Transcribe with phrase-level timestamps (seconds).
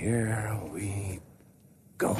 [0.00, 1.20] here we
[1.98, 2.16] go.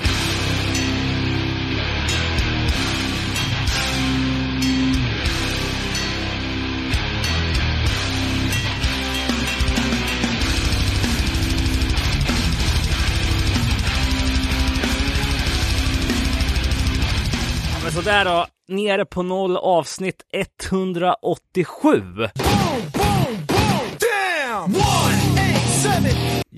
[17.82, 22.02] Men sådär då, nere på noll avsnitt 187.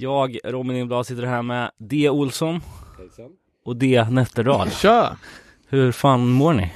[0.03, 2.11] Jag, Robin Lindblad, sitter här med D.
[2.11, 2.61] Olsson
[3.65, 4.07] och D.
[4.11, 4.71] Nätterdal.
[4.71, 5.17] Tja!
[5.69, 6.73] Hur fan mår ni?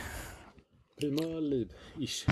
[1.00, 1.68] Prima liv,
[1.98, 2.26] ish.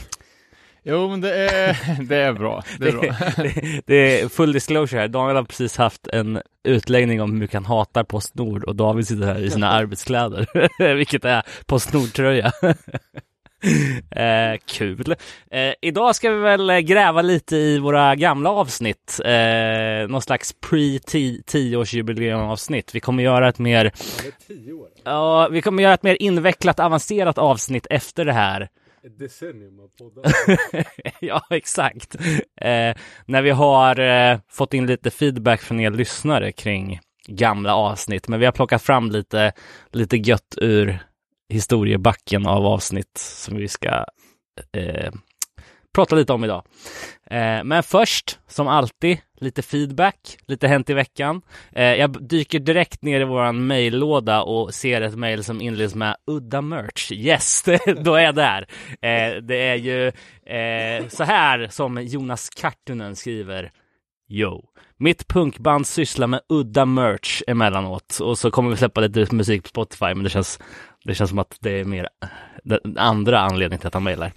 [0.83, 2.63] Jo, men det är, det är bra.
[2.79, 3.03] Det är bra.
[3.37, 5.09] det, det är full disclosure här.
[5.09, 9.27] Daniel har precis haft en utläggning om hur mycket han hatar Postnord och David sitter
[9.27, 12.53] här i sina arbetskläder, vilket är Postnord-tröja.
[14.11, 15.15] eh, kul.
[15.51, 22.41] Eh, idag ska vi väl gräva lite i våra gamla avsnitt, eh, någon slags pre-tioårsjubileum
[22.41, 22.95] avsnitt.
[22.95, 23.93] Vi kommer göra ett mer,
[25.05, 28.69] ja, vi kommer göra ett mer invecklat, avancerat avsnitt efter det här.
[29.07, 30.33] Ett decennium av poddar.
[31.21, 32.15] ja, exakt.
[32.61, 32.95] Eh,
[33.27, 38.41] när vi har eh, fått in lite feedback från er lyssnare kring gamla avsnitt, men
[38.41, 39.53] vi har plockat fram lite,
[39.93, 40.99] lite gött ur
[41.49, 44.05] historiebacken av avsnitt som vi ska
[44.73, 45.13] eh,
[45.95, 46.63] prata lite om idag.
[47.31, 51.43] Eh, men först, som alltid, lite feedback, lite hänt i veckan.
[51.73, 56.17] Eh, jag dyker direkt ner i våran mejllåda och ser ett mejl som inleds med
[56.27, 57.13] udda merch.
[57.13, 57.63] Yes,
[58.01, 58.67] då är jag där.
[58.91, 60.07] Eh, det är ju
[60.57, 63.71] eh, så här som Jonas Kartunen skriver.
[64.29, 64.65] Yo.
[64.97, 69.69] Mitt punkband sysslar med udda merch emellanåt och så kommer vi släppa lite musik på
[69.69, 70.59] Spotify men det känns,
[71.05, 72.09] det känns som att det är mer
[72.65, 74.33] den andra anledningen till att han mejlar.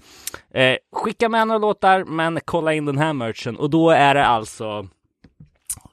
[0.53, 4.25] Eh, skicka med några låtar men kolla in den här merchen och då är det
[4.25, 4.87] alltså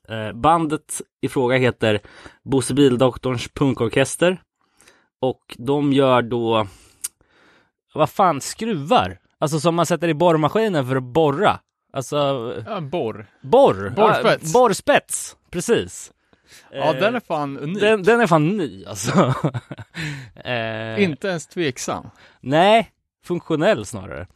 [0.09, 2.01] eh, bandet i fråga heter
[2.43, 4.43] Bosse Bildoktorns punkorkester
[5.21, 6.67] och de gör då
[7.95, 9.19] vad fan, skruvar?
[9.39, 11.59] Alltså som man sätter i borrmaskinen för att borra.
[11.95, 12.17] Alltså
[12.67, 13.27] Ja, borr.
[13.41, 13.91] borr.
[13.97, 14.45] Borrspets.
[14.55, 16.13] Ja, borrspets, precis.
[16.71, 17.81] Ja, Eh, den är fan unik.
[17.81, 19.35] den, den är fan ny alltså.
[20.45, 22.11] eh, Inte ens tveksam.
[22.41, 22.91] Nej,
[23.25, 24.27] funktionell snarare.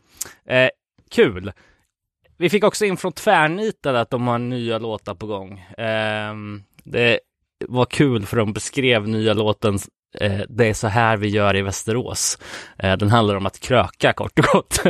[0.47, 0.69] Eh,
[1.11, 1.53] kul.
[2.37, 5.59] Vi fick också in från Tvärnitade att de har nya låtar på gång.
[5.61, 6.35] Eh,
[6.85, 7.21] det
[7.69, 9.79] var kul för de beskrev nya låten
[10.21, 12.39] eh, Det är så här vi gör i Västerås.
[12.79, 14.83] Eh, den handlar om att kröka kort och gott.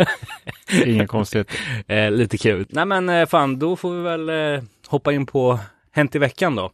[0.86, 1.50] Inget konstigt.
[1.86, 2.66] eh, lite kul.
[2.68, 5.58] Nej men eh, fan, då får vi väl eh, hoppa in på
[5.92, 6.70] Hänt i veckan då.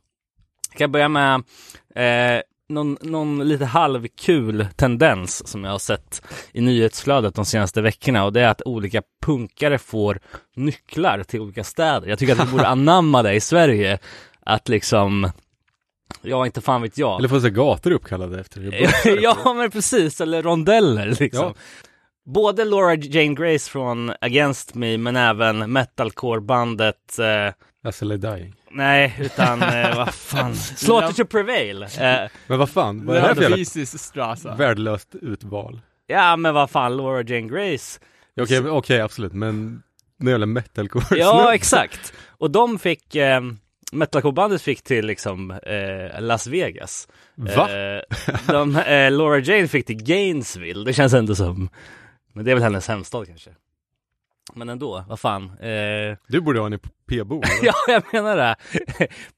[0.70, 1.34] Jag kan börja med
[1.94, 6.22] eh, någon, någon lite halvkul tendens som jag har sett
[6.52, 10.18] i nyhetsflödet de senaste veckorna och det är att olika punkare får
[10.56, 12.08] nycklar till olika städer.
[12.08, 13.98] Jag tycker att vi borde anamma det i Sverige.
[14.46, 15.30] Att liksom,
[16.22, 17.18] ja inte fan vet jag.
[17.18, 19.10] Eller få se gator uppkallade efter det.
[19.22, 21.44] ja men precis, eller rondeller liksom.
[21.44, 21.54] Ja.
[22.26, 28.54] Både Laura Jane Grace från Against Me men även metalcore-bandet eh, SLA Dying.
[28.70, 31.88] Nej, utan eh, vad fan Slaughter to Prevail eh,
[32.46, 35.80] Men vad fan, vad är det här för värdelöst utval?
[36.06, 38.00] Ja men vad fan, Laura Jane Grace
[38.40, 39.82] Okej, okej, absolut, men
[40.18, 43.40] den jävla metalcore Ja exakt Och de fick eh,
[43.94, 47.70] Metalcore-bandet fick till liksom eh, Las Vegas Va?
[47.70, 48.02] eh,
[48.46, 51.68] de, eh, Laura Jane fick till Gainesville Det känns ändå som
[52.32, 53.50] Men det är väl hennes hemstad kanske
[54.54, 56.78] Men ändå, vad fan eh, Du borde ha en i
[57.08, 57.44] p-bord.
[57.62, 58.56] Ja, jag menar det.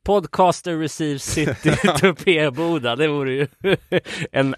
[0.04, 2.96] Podcaster receives city to P-Boda.
[2.96, 3.46] Det vore ju
[4.32, 4.54] en,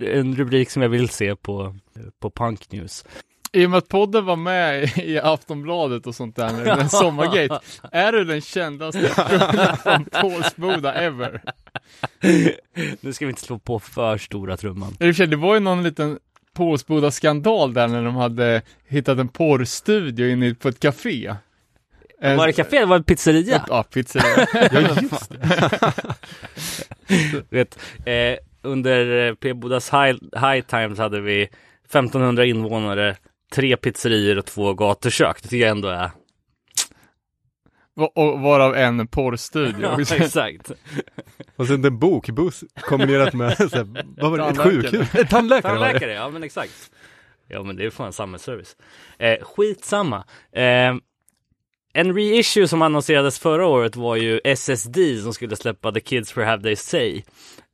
[0.00, 1.76] en rubrik som jag vill se på,
[2.20, 3.04] på Punk News.
[3.52, 7.60] I och med att podden var med i Aftonbladet och sånt där, med en sommargate,
[7.92, 9.08] är du den kändaste
[9.82, 11.42] från Pålsboda ever?
[13.00, 14.96] Nu ska vi inte slå på för stora trumman.
[14.98, 16.18] Det var ju någon liten
[16.54, 21.34] Pålsboda-skandal där när de hade hittat en porrstudio inne på ett café.
[22.20, 22.84] Var det café?
[22.84, 23.64] Var det pizzeria?
[23.68, 24.46] Ja, pizzeria.
[24.72, 25.92] Ja, just det.
[27.50, 31.42] Vet, eh, under eh, P-Bodas high, high Times hade vi
[31.84, 33.16] 1500 invånare,
[33.50, 35.42] tre pizzerior och två gatukök.
[35.42, 36.10] Det tycker jag ändå är...
[38.14, 39.82] Och varav en porrstudio.
[39.82, 40.70] Ja, exakt.
[41.56, 45.14] Och sen en bokbuss kombinerat med, så här, vad var det, ett sjukhus?
[45.14, 45.72] Ett tandläkare.
[45.72, 46.90] Tandläkare, ja men exakt.
[47.48, 48.76] Ja men det är fan samhällsservice.
[49.18, 50.24] Eh, skitsamma.
[50.52, 50.94] Eh,
[51.92, 56.42] en reissue som annonserades förra året var ju SSD som skulle släppa The Kids for
[56.42, 57.22] Have They Say.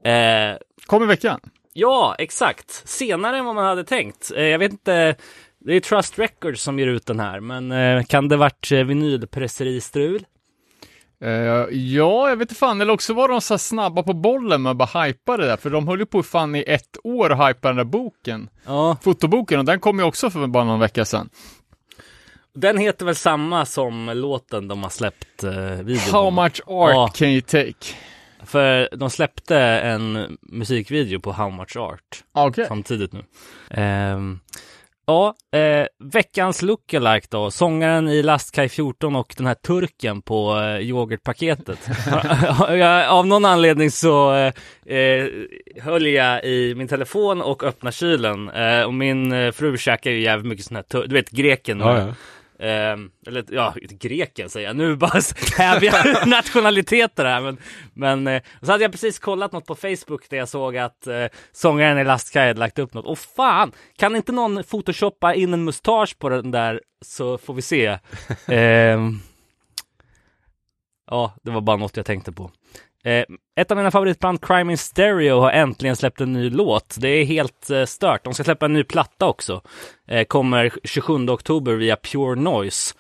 [0.05, 0.57] Eh,
[0.87, 1.41] Kom i veckan.
[1.73, 2.71] ja, exakt.
[2.89, 4.33] Senare än vad man hade tänkt.
[4.37, 5.17] Eh, jag vet inte,
[5.67, 8.85] det är Trust Records som ger ut den här, men eh, kan det varit eh,
[8.85, 10.25] vinylpresseristrul?
[11.21, 14.71] Eh, ja, jag vet inte fan, eller också var de så snabba på bollen med
[14.71, 17.49] att bara hypa det där, för de höll ju på fan i ett år att
[17.51, 21.05] hypa den där boken, Ja, fotoboken, och den kom ju också för bara någon vecka
[21.05, 21.29] sedan.
[22.55, 25.53] den heter väl samma som låten de har släppt eh,
[25.83, 27.09] videon How much art Ja.
[27.15, 27.87] can you take?
[28.45, 32.65] För de släppte en musikvideo på How much art Ah, Okej.
[32.69, 33.23] samtidigt nu.
[33.71, 34.41] Ehm,
[35.07, 37.51] ja, eh, veckans lookalike då.
[37.51, 41.79] Sångaren i Lastkaj 14 och den här turken på eh, yoghurtpaketet.
[43.09, 44.53] av någon anledning så eh,
[44.97, 45.29] eh,
[45.83, 48.49] höll jag i min telefon och öppnade kylen.
[48.49, 51.81] Eh, och min eh, fru käkar ju jävligt mycket sån här, du vet greken.
[51.81, 52.15] Ja, ja.
[52.59, 54.77] Ehm, eller ja, greken säger jag.
[54.77, 55.21] Nu bara
[55.57, 57.41] häver jag nationaliteter här.
[57.41, 57.59] Men,
[57.95, 61.27] men eh, så hade jag precis kollat något på Facebook där jag såg att eh,
[61.53, 63.05] sångaren i Lastkaj hade lagt upp något.
[63.05, 67.63] Och fan, kan inte någon photoshoppa in en mustasch på den där så får vi
[67.63, 67.99] se.
[68.47, 69.21] Ehm,
[71.11, 72.51] ja, det var bara något jag tänkte på.
[73.07, 73.25] Eh,
[73.57, 76.97] ett av mina favoritband, Crime in Stereo, har äntligen släppt en ny låt.
[76.99, 78.25] Det är helt eh, stört.
[78.25, 79.63] De ska släppa en ny platta också.
[80.09, 82.95] Eh, kommer 27 oktober via Pure Noise.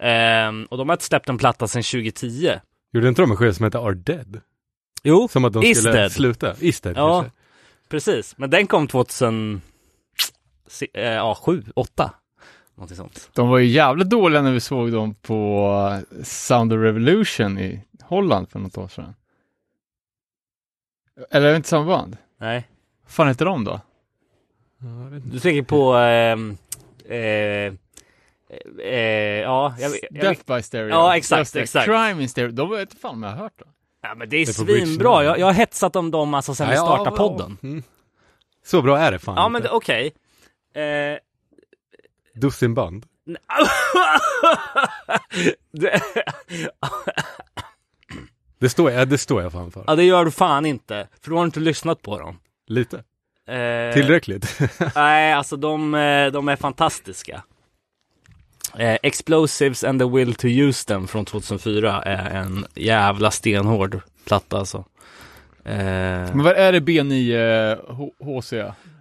[0.00, 2.52] Ehm, och de har inte släppt en platta sedan 2010.
[2.92, 4.40] Gjorde inte de en skiva som heter Are Dead?
[5.02, 6.12] Jo, Som att de Is skulle Dead.
[6.12, 6.54] sluta?
[6.60, 7.20] Is Dead Ja.
[7.20, 7.38] kanske?
[7.88, 8.34] precis.
[8.38, 9.62] Men den kom 2000,
[10.68, 12.10] se- eh, ja, 7, 8.
[12.76, 13.30] Någonting sånt.
[13.34, 18.50] De var ju jävligt dåliga när vi såg dem på Sound of Revolution i Holland
[18.50, 19.14] för något år sedan.
[21.30, 22.16] Eller är det inte samma band?
[22.40, 22.68] Nej.
[23.04, 23.80] Vad fan heter de då?
[25.24, 26.56] Du tänker på, ehm,
[27.08, 27.72] eh, eh,
[29.42, 30.88] ja, jag, jag, jag, Death by Stereo.
[30.88, 31.60] Ja, exakt, Just det.
[31.60, 31.84] exakt.
[31.86, 32.50] Crime in Stereo.
[32.50, 33.68] De vet inte fan om jag har hört dem.
[34.02, 35.18] ja, men det är Det är på Bridge svinbra.
[35.20, 35.24] nu.
[35.24, 37.58] Jag, jag har hetsat om dem alltså sen vi Ja, startade ja, podden.
[37.62, 37.82] Mm.
[38.64, 39.68] Så bra är det fan Ja, men inte.
[39.68, 40.12] det- okej.
[40.74, 41.18] Eh,
[42.34, 43.06] Dussin band.
[45.72, 46.00] det,
[48.62, 49.84] Det står, jag, det står jag fan för.
[49.86, 51.08] ja, det gör du fan inte.
[51.20, 52.38] För du har inte lyssnat på dem.
[52.66, 52.96] Lite.
[53.48, 54.58] Eh, Tillräckligt.
[54.94, 57.42] Nej, alltså de, eh, de är fantastiska.
[58.78, 64.58] Eh, Explosives and the Will to Use Them från 2004 är en jävla stenhård platta
[64.58, 64.84] alltså.
[65.64, 68.52] Eh, Men vad är det B9 H- HC?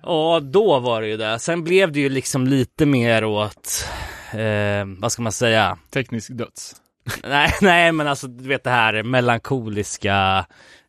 [0.04, 1.40] Ja, då var det ju det.
[1.40, 3.86] Sen blev det ju liksom lite mer åt,
[4.34, 5.78] eh, vad ska man säga?
[5.90, 6.75] Teknisk döds.
[7.24, 10.45] nej, nej, men alltså du vet det här melankoliska.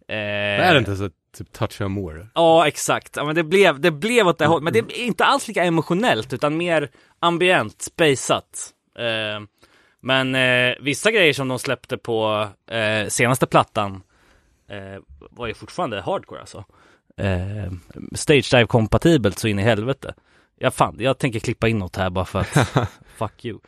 [0.08, 2.26] Eh, är det inte så typ touch of more?
[2.34, 3.16] Ja, exakt.
[3.16, 4.64] Ja, men det blev, det blev åt det hållet.
[4.64, 8.70] Men det är inte alls lika emotionellt, utan mer ambient, spejsat.
[8.98, 9.46] Eh,
[10.00, 14.02] men eh, vissa grejer som de släppte på eh, senaste plattan
[14.68, 15.00] eh,
[15.30, 16.64] var ju fortfarande hardcore alltså.
[17.16, 17.72] Eh,
[18.14, 20.14] stage dive kompatibelt så in i helvete.
[20.58, 22.68] Ja, fan, jag tänker klippa in något här bara för att
[23.16, 23.58] fuck you.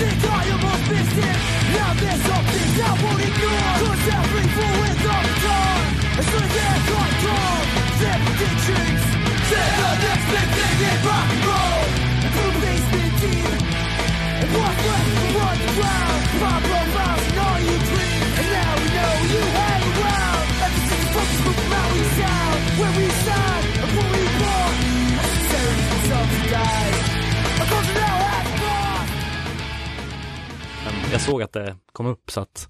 [0.00, 1.59] Sick I almost missed
[31.20, 32.68] jag såg att det kom upp så att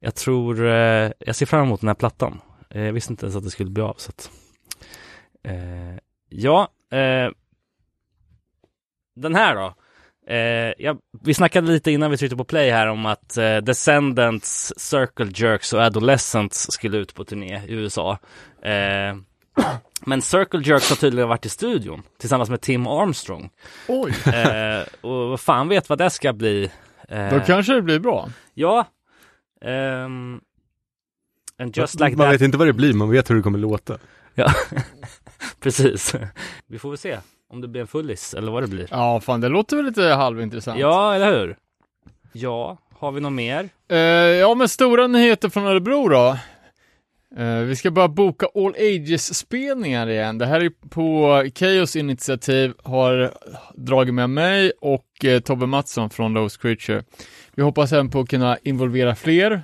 [0.00, 2.40] jag tror, eh, jag ser fram emot den här plattan.
[2.70, 4.30] Eh, Jag visste inte ens att det skulle bli av så att,
[5.44, 5.98] eh,
[6.28, 7.30] ja, eh,
[9.16, 9.74] den här då.
[10.34, 14.72] Eh, ja, vi snackade lite innan vi tryckte på play här om att eh, Descendants,
[14.76, 18.18] Circle Jerks och Adolescents skulle ut på turné i USA.
[20.06, 23.50] Men Circle Jerks har tydligen varit i studion tillsammans med Tim Armstrong.
[23.88, 24.14] Oj,
[25.00, 26.70] och vad fan vet vad det ska bli.
[27.08, 28.28] Eh, då kanske det blir bra.
[28.54, 28.86] Ja.
[29.60, 30.40] Ehm,
[31.58, 32.34] and just like man that.
[32.34, 33.98] vet inte vad det blir, man vet hur det kommer låta.
[34.34, 34.50] Ja,
[35.60, 36.14] precis.
[36.66, 37.18] Vi får väl se
[37.48, 38.88] om det blir en fullis eller vad det blir.
[38.90, 40.80] Ja, fan det låter väl lite halvintressant.
[40.80, 41.56] Ja, eller hur?
[42.32, 43.68] Ja, har vi något mer?
[43.88, 46.38] Eh, ja, men stora nyheter från Örebro då.
[47.38, 50.38] Uh, vi ska börja boka All Ages-spelningar igen.
[50.38, 53.34] Det här är på Chaos initiativ, har
[53.74, 57.04] dragit med mig och uh, Tobbe Mattsson från Lost Creature.
[57.54, 59.62] Vi hoppas även på att kunna involvera fler,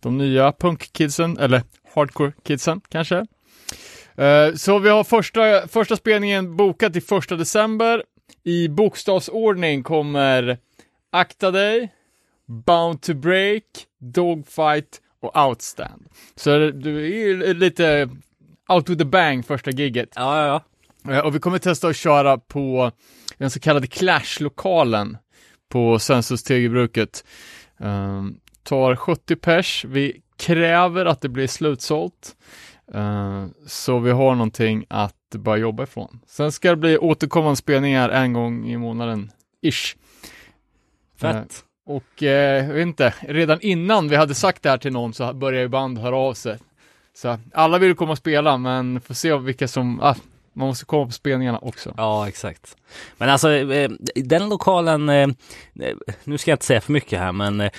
[0.00, 1.62] de nya punkkidsen, eller
[1.94, 3.16] hardcore-kidsen kanske.
[3.18, 8.02] Uh, så vi har första, första spelningen bokat till första december.
[8.44, 10.58] I bokstavsordning kommer
[11.12, 11.92] Akta dig,
[12.66, 13.64] Bound to break,
[13.98, 16.08] Dogfight och Outstand.
[16.36, 18.08] Så du är lite
[18.68, 20.08] out with the bang första gigget.
[20.14, 20.62] Ja, ja,
[21.04, 21.14] ja.
[21.14, 22.92] Eh, Och vi kommer testa att köra på
[23.38, 25.16] den så kallade Clash-lokalen
[25.68, 27.24] på Sensus Tegelbruket.
[27.78, 32.36] Um, tar 70 pers, vi kräver att det blir slutsålt.
[32.94, 36.20] Eh, så vi har någonting att bara jobba ifrån.
[36.26, 39.30] Sen ska det bli återkommande spelningar en gång i månaden,
[39.62, 39.96] ish.
[41.16, 41.64] Fett.
[41.90, 45.32] Och eh, jag vet inte, redan innan vi hade sagt det här till någon så
[45.32, 46.58] började ju band höra av sig.
[47.14, 50.14] Så alla vill komma och spela, men får se vilka som, ah,
[50.52, 51.94] man måste komma på spelningarna också.
[51.96, 52.76] Ja, exakt.
[53.18, 55.28] Men alltså, eh, den lokalen, eh,
[55.80, 57.70] eh, nu ska jag inte säga för mycket här, men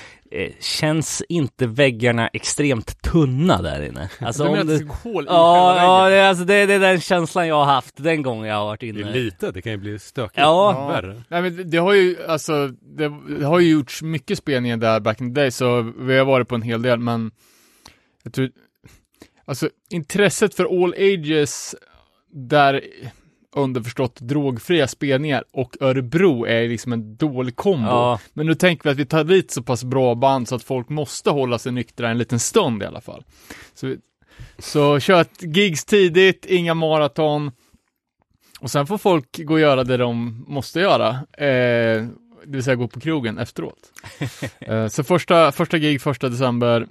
[0.59, 4.09] känns inte väggarna extremt tunna där inne?
[4.19, 5.09] Alltså, du om menar att det det...
[5.09, 8.21] hål i Ja, ja det, alltså, det, det är den känslan jag har haft den
[8.21, 9.09] gången jag har varit Det inne.
[9.09, 10.37] är lite, det kan ju bli stökigt.
[10.37, 10.87] Ja.
[10.87, 11.23] Värre.
[11.27, 14.99] Nej men det, det har ju, alltså, det, det har ju gjorts mycket spelningar där
[14.99, 17.31] back in the day, så vi har varit på en hel del, men
[18.23, 18.49] jag tror,
[19.45, 21.75] alltså intresset för all ages
[22.33, 22.81] där
[23.55, 27.88] underförstått drogfria spelningar och Örebro är liksom en dålig kombo.
[27.88, 28.19] Ja.
[28.33, 30.89] Men nu tänker vi att vi tar dit så pass bra band så att folk
[30.89, 33.23] måste hålla sig nyktra en liten stund i alla fall.
[33.73, 33.95] Så,
[34.59, 37.51] så kör ett gigs tidigt, inga maraton.
[38.59, 41.09] Och sen får folk gå och göra det de måste göra.
[41.38, 42.05] Eh,
[42.45, 43.91] det vill säga gå på krogen efteråt.
[44.59, 46.88] eh, så första, första gig första december.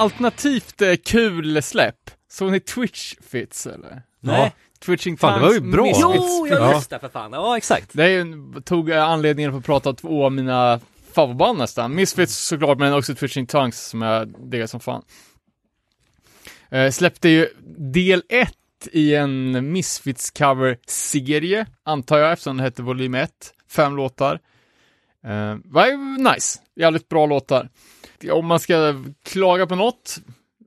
[0.00, 2.10] Alternativt eh, kul släpp.
[2.28, 4.02] Såg ni Twitch Fits eller?
[4.20, 4.54] Nej.
[4.80, 5.92] Twitching Fan, det var ju bra.
[5.94, 6.58] Jo, Fits.
[6.58, 7.32] ja just det för fan.
[7.32, 7.90] Ja, exakt.
[7.92, 10.80] Det är tog eh, anledningen för att prata om två av mina
[11.12, 11.94] favoritband nästan.
[11.94, 15.02] Misfits såklart, men också Twitching Tongues som jag diggar som fan.
[16.70, 17.48] Eh, släppte ju
[17.92, 18.52] del 1
[18.92, 23.30] i en Misfits cover-serie, antar jag, eftersom det hette volym 1.
[23.70, 24.40] Fem låtar.
[25.26, 26.60] Eh, var ju nice.
[26.76, 27.68] Jävligt bra låtar.
[28.32, 30.18] Om man ska klaga på något,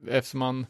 [0.08, 0.66] eftersom man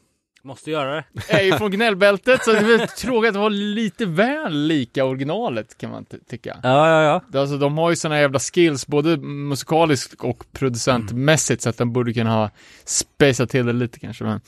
[0.46, 1.04] Måste göra det.
[1.34, 5.78] är ju från gnällbältet, så det är tråkigt att det var lite väl lika originalet,
[5.78, 6.60] kan man ty- tycka.
[6.64, 7.40] Ja, ja, ja.
[7.40, 12.14] Alltså de har ju såna jävla skills, både musikaliskt och producentmässigt, så att de borde
[12.14, 12.50] kunna ha
[12.86, 14.42] spacat till det lite kanske, men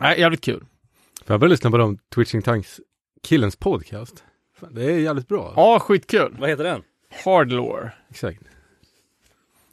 [0.00, 0.64] Nej, jävligt kul.
[1.24, 2.80] För jag började lyssna på de Twitching Tanks
[3.22, 4.24] killens podcast.
[4.60, 5.52] Fan, det är jävligt bra.
[5.56, 6.36] Ja, skitkul.
[6.40, 6.82] Vad heter den?
[7.24, 7.92] Hardlore.
[8.10, 8.42] Exakt.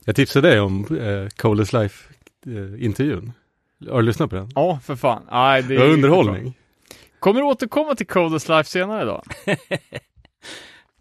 [0.05, 2.13] Jag tipsade dig om eh, Coldest Life
[2.45, 3.31] eh, intervjun.
[3.89, 4.51] Har du lyssnat på den?
[4.55, 5.23] Ja, för fan.
[5.31, 6.57] Nej, det Det var underhållning.
[7.19, 9.23] Kommer du återkomma till Coldest Life senare idag?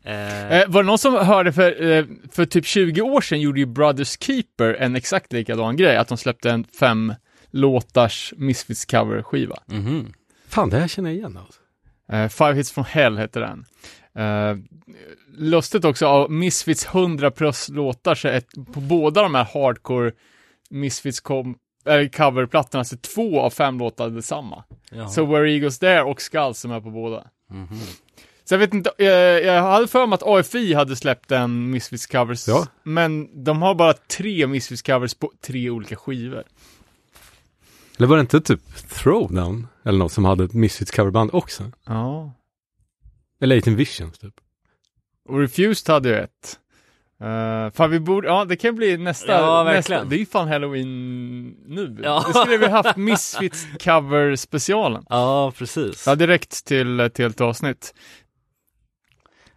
[0.04, 3.60] Eh, Eh, var det någon som hörde för, eh, för typ 20 år sedan gjorde
[3.60, 7.14] ju Brothers Keeper en exakt likadan grej, att de släppte en fem
[7.50, 9.56] låtars Misfits cover-skiva.
[9.66, 10.12] mhm.
[10.48, 11.60] Fan, det här känner jag igen alltså.
[12.12, 13.64] Eh, Five Hits from Hell heter den.
[14.14, 14.56] Eh,
[15.36, 18.42] lustigt också, av Misfits 100 plus låtar så är
[18.72, 20.12] på båda de här hardcore
[20.70, 21.54] Misfits kom,
[21.86, 24.64] äh, coverplattorna så två av fem låtar detsamma.
[24.90, 25.08] Ja.
[25.08, 27.24] Så Where Eagles There och Skull som är på båda.
[27.50, 27.80] Mhm.
[28.44, 29.06] Så jag vet inte, eh,
[29.46, 32.66] jag hade för mig att AFI hade släppt en Misfits covers, Ja.
[32.82, 36.42] men de har bara tre Misfits covers på tre olika skivor.
[38.02, 39.66] Eller var det inte typ Throwdown?
[39.84, 41.64] Eller något som hade ett Misfits coverband också?
[41.86, 42.32] Ja.
[43.40, 44.34] Eller 18 Visions typ.
[45.28, 46.58] Och Refused hade ju ett.
[47.22, 50.08] Uh, fan vi borde, ja det kan bli nästa, Ja, nästa verkligen.
[50.08, 52.00] det är ju fan halloween nu.
[52.02, 52.24] Ja.
[52.26, 55.04] Det skulle vi haft Misfits cover specialen.
[55.08, 56.04] Ja, precis.
[56.04, 57.94] Det hade räckt till ett helt avsnitt.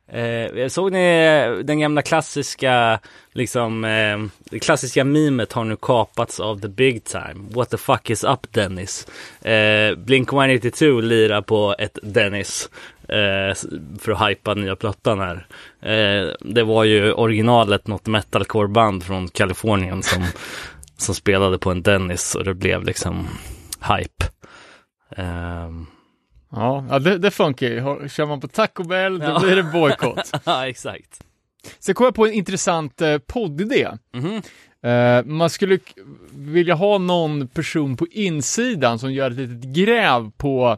[0.08, 3.00] Eh, såg ni eh, den gamla klassiska,
[3.34, 4.18] liksom, eh,
[4.52, 7.50] det klassiska memet har nu kapats av the big time.
[7.50, 9.08] What the fuck is up Dennis?
[9.42, 12.70] Eh, Blink 182 lirar på ett Dennis
[13.08, 13.56] eh,
[14.00, 15.48] för att hypa nya plattan här.
[15.82, 20.24] Eh, det var ju originalet något metalcore-band från Kalifornien som,
[20.98, 23.28] som spelade på en Dennis och det blev liksom
[23.82, 24.26] hype.
[25.18, 25.88] Ehm,
[26.52, 28.10] Ja, ja det, det funkar ju.
[28.10, 29.40] Kör man på Taco Bell, då Ja.
[29.40, 30.32] blir det bojkott.
[30.46, 31.22] Ja, exakt.
[31.80, 33.90] Sen kom jag på en intressant eh, poddidé.
[34.14, 34.42] Mhm.
[34.84, 35.80] Eh, man skulle
[36.32, 40.78] vilja ha någon person på insidan som gör ett litet gräv på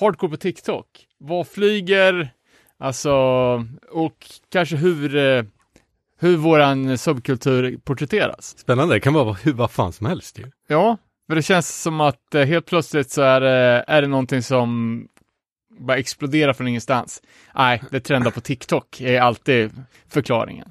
[0.00, 0.86] hardcore på TikTok.
[1.18, 2.30] Vad flyger,
[2.78, 3.12] alltså,
[3.90, 5.44] och kanske hur, eh,
[6.18, 8.58] hur våran subkultur porträtteras.
[8.58, 10.44] Spännande, det kan vara vad, hur, vad fan som helst ju.
[10.68, 10.96] Ja,
[11.28, 15.02] för det känns som att eh, helt plötsligt så är det, är det någonting som
[15.78, 17.22] bara exploderar från ingenstans.
[17.54, 19.70] Nej, det trendar på TikTok är alltid
[20.08, 20.70] förklaringen.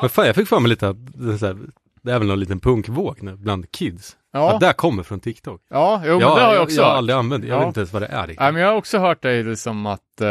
[0.00, 1.56] Men fan, jag fick för mig lite att det är
[2.02, 4.16] det väl någon liten punkvåg nu bland kids.
[4.32, 5.60] Ja, Att det kommer från TikTok.
[5.70, 6.98] ja jo, men ja, det har jag också Jag har hört.
[6.98, 7.48] aldrig använt det.
[7.48, 7.58] Jag Ja.
[7.58, 8.26] vet inte ens vad det är.
[8.26, 10.26] Nej, men jag har också hört dig liksom att, eh,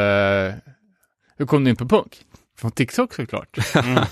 [1.37, 2.21] hur kom du in på punk?
[2.59, 3.57] Från TikTok såklart.
[3.75, 4.03] Mm.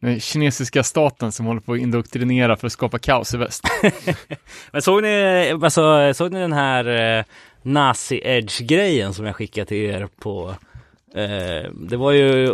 [0.00, 3.64] Den kinesiska staten som håller på att indoktrinera för att skapa kaos i väst.
[4.72, 7.24] Men såg ni, alltså, såg ni den här eh,
[7.62, 10.54] Nazi-edge-grejen som jag skickade till er på
[11.14, 12.48] eh, det var ju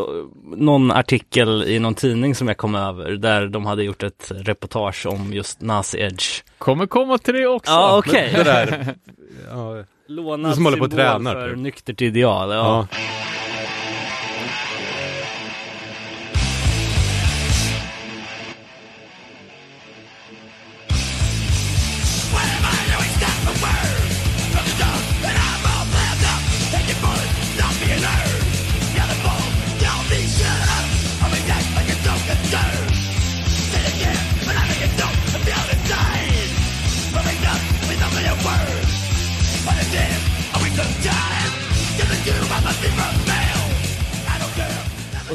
[0.57, 5.07] någon artikel i någon tidning som jag kom över där de hade gjort ett reportage
[5.07, 6.43] om just Nazi-edge.
[6.59, 7.73] Kommer komma till det också.
[7.73, 8.35] Ja, okej.
[9.51, 11.59] Ja, Lånad håller på symbol tränar, för typ.
[11.59, 12.51] nyktert ideal.
[12.51, 12.57] Ja.
[12.57, 12.99] ja.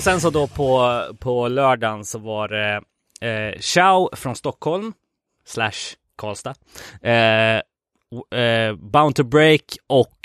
[0.02, 2.82] Och sen så då på, på lördagen så var det
[3.28, 4.94] eh, Chow från Stockholm
[5.46, 6.56] slash Karlstad.
[7.02, 7.56] Eh,
[8.40, 10.18] eh, Bound to Break och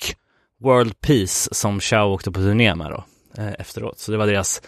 [0.61, 3.04] World Peace som Chow åkte på turné med då
[3.42, 3.99] eh, efteråt.
[3.99, 4.62] Så det var deras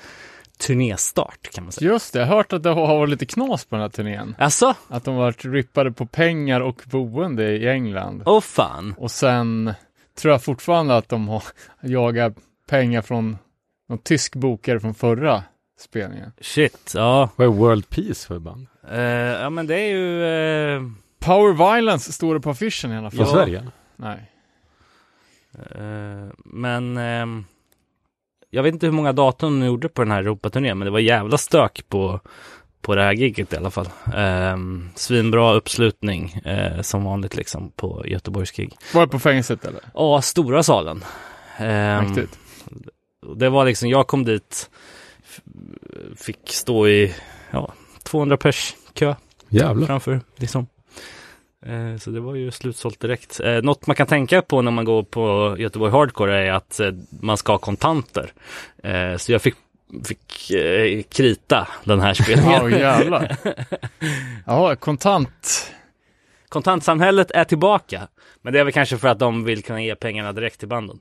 [0.59, 1.91] turnéstart kan man säga.
[1.93, 4.35] Just det, jag har hört att det har varit lite knas på den här turnén.
[4.39, 8.23] Alltså, Att de har varit rippade på pengar och boende i England.
[8.27, 8.95] åh fan.
[8.99, 9.75] Och sen
[10.19, 11.43] tror jag fortfarande att de har
[11.83, 12.35] jagat
[12.69, 13.39] pengar från
[13.89, 15.43] någon tysk bokare från förra
[15.81, 16.33] spelningen.
[16.41, 17.31] Shit, ja.
[17.37, 18.67] Vad är World Peace för band?
[18.91, 20.25] Eh, ja men det är ju...
[20.77, 20.83] Eh,
[21.19, 23.19] Power Violence står det på affischen i alla fall.
[23.19, 23.67] Från Sverige?
[23.97, 24.31] Nej.
[25.53, 26.97] eh, men...
[26.97, 27.45] ehm,
[28.51, 30.99] jag vet inte hur många datum de gjorde på den här Europaturnén, men det var
[30.99, 32.21] jävla stök på,
[32.81, 33.89] på det här giget i alla fall.
[34.17, 38.77] Um, svinbra uppslutning eh, som vanligt liksom på Göteborgs gig.
[38.95, 39.81] Var det på fängelset eller?
[39.95, 41.05] Ja, stora salen.
[41.59, 42.39] Ehm, Mäktigt.
[43.37, 44.71] Det var liksom, jag kom dit,
[46.17, 47.15] fick stå i
[47.51, 49.15] ja, 200 pers kö
[49.49, 49.87] Jävlar.
[49.87, 50.67] framför liksom.
[51.67, 53.41] Eh, Så det var ju slutsålt direkt.
[53.41, 56.91] Eh, Något man kan tänka på när man går på Göteborg Hardcore är att eh,
[57.11, 58.33] man ska ha kontanter.
[58.83, 59.55] Eh, Så jag fick,
[60.05, 62.71] fick eh, krita den här spelningen.
[62.71, 63.37] Ja, jävlar.
[64.47, 65.73] Ja, kontant.
[66.49, 68.09] Kontantsamhället är tillbaka.
[68.43, 70.99] Men det är väl kanske för att de vill kunna ge pengarna direkt till banden.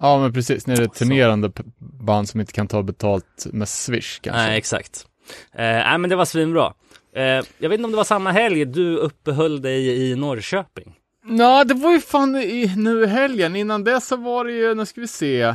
[0.00, 0.66] Ja, men precis.
[0.66, 4.42] När det är ett turnerande p- band som inte kan ta betalt med Swish kanske.
[4.42, 5.06] Nej, exakt.
[5.54, 6.72] Eh, nej, men det var svinbra.
[7.16, 7.22] Eh,
[7.58, 10.94] jag vet inte om det var samma helg du uppehöll dig i Norrköping.
[11.38, 13.56] Ja, det var ju fan i, nu i helgen.
[13.56, 15.54] Innan det så var det ju, nu ska vi se.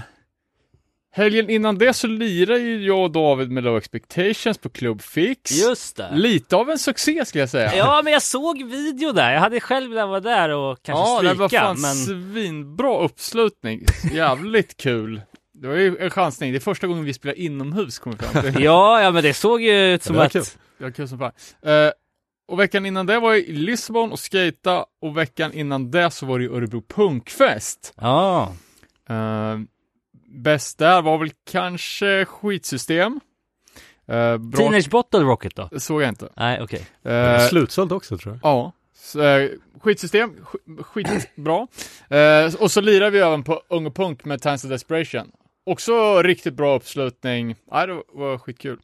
[1.15, 5.51] Helgen innan det så lirade ju jag och David med Low Expectations på Club Fix.
[5.51, 6.09] Just det.
[6.13, 7.75] Lite av en succé skulle jag säga.
[7.75, 9.31] Ja, men jag såg video där.
[9.31, 11.41] Jag hade själv velat vara där och kanske ja, det strika.
[11.41, 11.95] var fan men...
[11.95, 13.85] svinbra uppslutning.
[14.13, 15.21] Jävligt kul.
[15.53, 16.51] Det var ju en chansning.
[16.51, 18.63] Det är första gången vi spelar inomhus, kommer fram till.
[18.63, 20.31] Ja, ja, men det såg ju ut som Det var att...
[20.31, 20.43] kul.
[20.77, 21.31] Det var kul som fan.
[21.65, 21.91] Eh,
[22.47, 26.25] och veckan innan det var jag i Lissabon och skata och veckan innan det så
[26.25, 27.93] var det ju Örebro Punkfest.
[27.95, 28.53] Ja,
[29.09, 29.59] Uh,
[30.33, 33.19] bäst där var väl kanske skitsystem.
[34.11, 35.69] Uh, bra, Teenage Bottle Rocket då?
[35.71, 36.29] det såg jag inte.
[36.35, 36.85] Nej, okej.
[37.07, 38.39] Uh, Slutsålt också tror jag.
[38.51, 39.49] ja, så, eh,
[39.81, 41.67] skitsystem, sk- skitbra.
[42.47, 45.31] Uh, och så lirar vi även på Ung och Punk med Times of Desperation.
[45.65, 47.55] Också riktigt bra uppslutning.
[47.71, 48.79] Ja, det var, skitkul.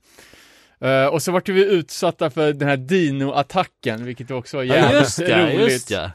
[0.86, 5.00] Uh, och så vart vi utsatta för den här Dino-attacken, vilket också var Ja, jävligt
[5.02, 5.60] just ja, roligt.
[5.72, 6.12] just ja.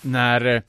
[0.00, 0.62] när eh,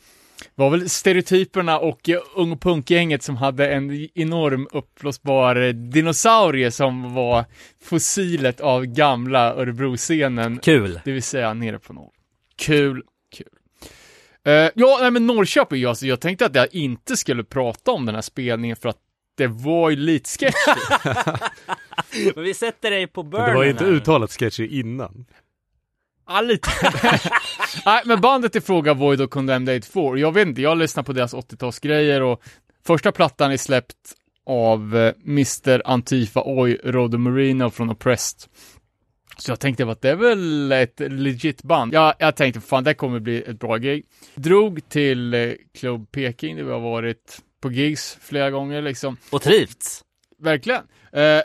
[0.56, 6.72] var väl stereotyperna och eh, ung och punkgänget som hade en enorm uppblåsbar eh, dinosaurie
[6.72, 7.46] som var
[7.84, 11.00] fossilet av gamla Örebro-scenen, Kul.
[11.06, 12.12] det vill säga nere på noll.
[12.56, 13.04] Kul,
[13.36, 13.48] kul.
[14.46, 18.16] Eh, ja, nej men Norrköping, alltså, jag tänkte att jag inte skulle prata om den
[18.16, 19.00] här spelningen för att
[19.38, 21.10] det var ju lite sketchy.
[22.36, 23.92] Men vi sätter dig på burnen det var ju inte här.
[23.92, 25.26] uttalat sketchy innan.
[26.28, 26.70] Ja, lite.
[27.86, 30.18] Nej, men bandet i fråga var ju då Condemned 84.
[30.18, 32.42] Jag vet inte, jag lyssnar på deras 80-talsgrejer och
[32.86, 33.96] första plattan är släppt
[34.46, 35.82] av eh, Mr.
[35.86, 38.50] Antifa Oj Rodo Marino från Oppressed.
[39.38, 41.94] Så jag tänkte att det är väl ett legit band.
[41.94, 44.06] Ja, jag tänkte fan det kommer bli ett bra gig.
[44.36, 49.18] Drog till eh, Club Peking, där vi har varit på gigs flera gånger liksom.
[49.30, 50.04] Och trivts.
[50.40, 50.84] Verkligen.
[51.12, 51.42] Eh,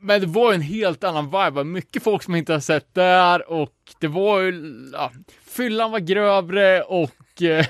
[0.00, 3.74] men det var en helt annan vibe, mycket folk som inte har sett där och
[3.98, 4.52] det var ju,
[4.92, 5.12] ja,
[5.46, 7.66] fyllan var grövre och eh,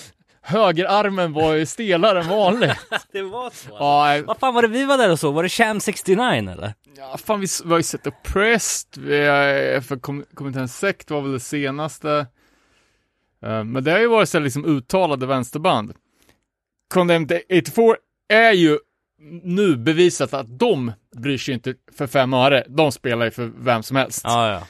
[0.42, 2.76] högerarmen var ju stelare än vanligt.
[3.12, 3.68] Det var så?
[3.70, 5.30] Ja, Vad fan var det vi var där och så?
[5.30, 6.74] Var det Sham 69 eller?
[6.96, 11.20] ja, fan vi, vi har ju sett Oppressed, vi har, för kom, Kommitténs sekt var
[11.20, 12.26] väl det senaste.
[13.42, 15.94] Eh, men det har ju varit så liksom uttalade vänsterband.
[16.94, 17.96] Condemned 84
[18.28, 18.78] är ju
[19.42, 22.64] nu bevisat att de bryr sig inte för fem öre.
[22.68, 24.20] De spelar ju för vem som helst.
[24.24, 24.66] Ja, ja.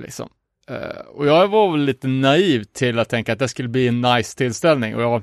[0.00, 0.28] Liksom.
[0.70, 4.00] Eh, och jag var väl lite naiv till att tänka att det skulle bli en
[4.00, 5.22] nice tillställning och jag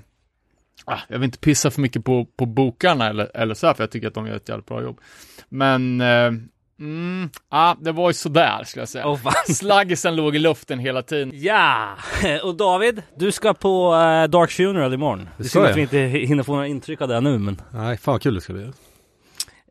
[0.85, 3.83] ah, jag vill inte pissa för mycket på, på bokarna eller, eller så här, för
[3.83, 5.01] jag tycker att de gör ett jävligt bra jobb.
[5.49, 6.31] Men, eh,
[6.79, 9.17] mm, ah, det var ju sådär skulle jag säga.
[9.17, 9.55] Fan.
[9.55, 11.31] Slaggisen låg i luften hela tiden.
[11.33, 11.89] Ja,
[12.43, 15.29] och David, du ska på eh, Dark Funeral imorgon.
[15.37, 17.97] Det är synd att vi inte hinner få några intryck av det nu, men Nej,
[17.97, 18.71] fan vad kul det ska bli.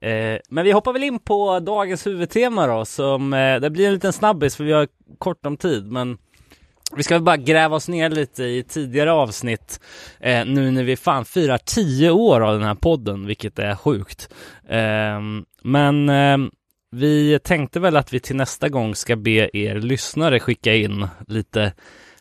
[0.01, 3.95] Eh, men vi hoppar väl in på dagens huvudtema då, som eh, det blir en
[3.95, 4.89] liten snabbis för vi har
[5.19, 6.19] kort om tid, men
[6.97, 9.81] vi ska väl bara gräva oss ner lite i tidigare avsnitt
[10.21, 14.29] eh, nu när vi fan firar tio år av den här podden, vilket är sjukt.
[14.69, 15.21] Eh,
[15.63, 16.39] men eh,
[16.95, 21.73] vi tänkte väl att vi till nästa gång ska be er lyssnare skicka in lite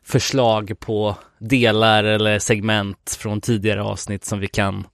[0.03, 4.87] förslag på delar eller segment från tidigare avsnitt som vi kan,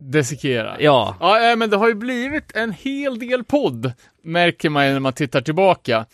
[0.00, 0.76] Desikera.
[0.80, 3.92] ja, Ja, eh, men det har ju blivit en hel del podd,
[4.22, 6.06] märker man ju när man tittar tillbaka.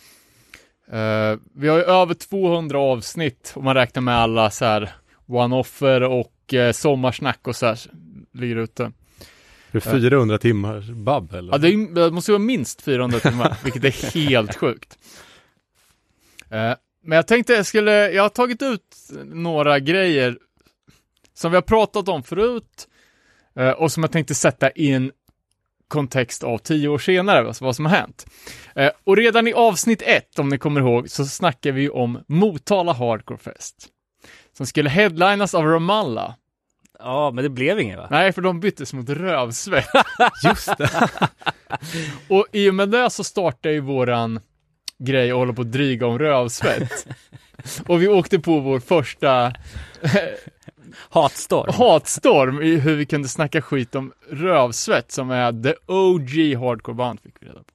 [0.91, 4.91] Eh, vi har ju över 200 avsnitt om man räknar med alla så här
[5.27, 7.79] one-offer och uh, sommarsnack och så här
[8.33, 8.91] ligger ute.
[9.83, 11.53] Det är 400 timmar babb eller?
[11.53, 14.97] Ja, det, är, det måste vara minst 400 timmar, vilket är helt sjukt.
[16.49, 18.81] Eh, men jag tänkte jag skulle, jag har tagit ut
[19.23, 20.37] några grejer
[21.33, 22.87] som vi har pratat om förut
[23.55, 25.11] eh, och som jag tänkte sätta i en
[25.87, 28.25] kontext av tio år senare, alltså vad som har hänt.
[28.75, 32.93] Eh, och redan i avsnitt ett, om ni kommer ihåg, så snackar vi om Motala
[32.93, 33.87] Hardcore Fest.
[34.57, 36.33] Som skulle headlinas av Ramallah.
[36.99, 38.07] Ja, men det blev inget va?
[38.11, 39.87] Nej, för de byttes mot rövsvett.
[40.43, 41.09] Just det!
[42.29, 44.39] Och i och med det så startade ju våran
[44.97, 47.07] grej att hålla på att dryga om rövsvett.
[47.87, 49.53] och vi åkte på vår första
[51.09, 51.73] Hatstorm.
[51.73, 56.29] hatstorm i hur vi kunde snacka skit om rövsvett som är the OG
[56.65, 57.65] hardcore band fick vi reda på.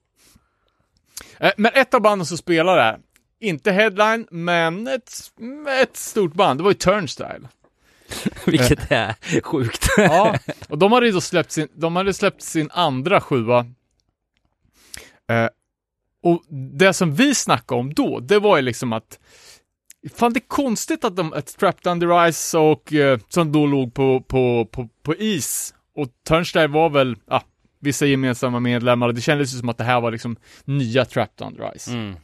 [1.45, 2.99] Eh, Men ett av banden som spelar där,
[3.39, 5.11] inte headline, men ett,
[5.81, 7.47] ett stort band, det var ju Turnstyle.
[8.45, 9.87] Vilket är sjukt.
[9.97, 10.35] Ja,
[10.69, 13.59] och de hade ju då släppt sin, de hade släppt sin andra sjua.
[15.29, 15.49] Eh,
[16.23, 16.43] och
[16.77, 19.19] det som vi snackade om då, det var ju liksom att
[20.15, 23.93] Fan det är konstigt att de, att Trapped Under Ice och, eh, som då låg
[23.93, 27.43] på, på, på, på is, och Turnstyle var väl, ja,
[27.79, 31.47] vissa gemensamma medlemmar, och det kändes ju som att det här var liksom nya Trapped
[31.47, 31.87] Under Ice.
[31.87, 32.15] Mm.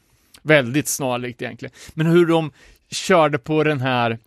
[0.42, 1.76] Väldigt snarlikt egentligen.
[1.94, 2.52] Men hur de
[2.92, 4.20] körde på den här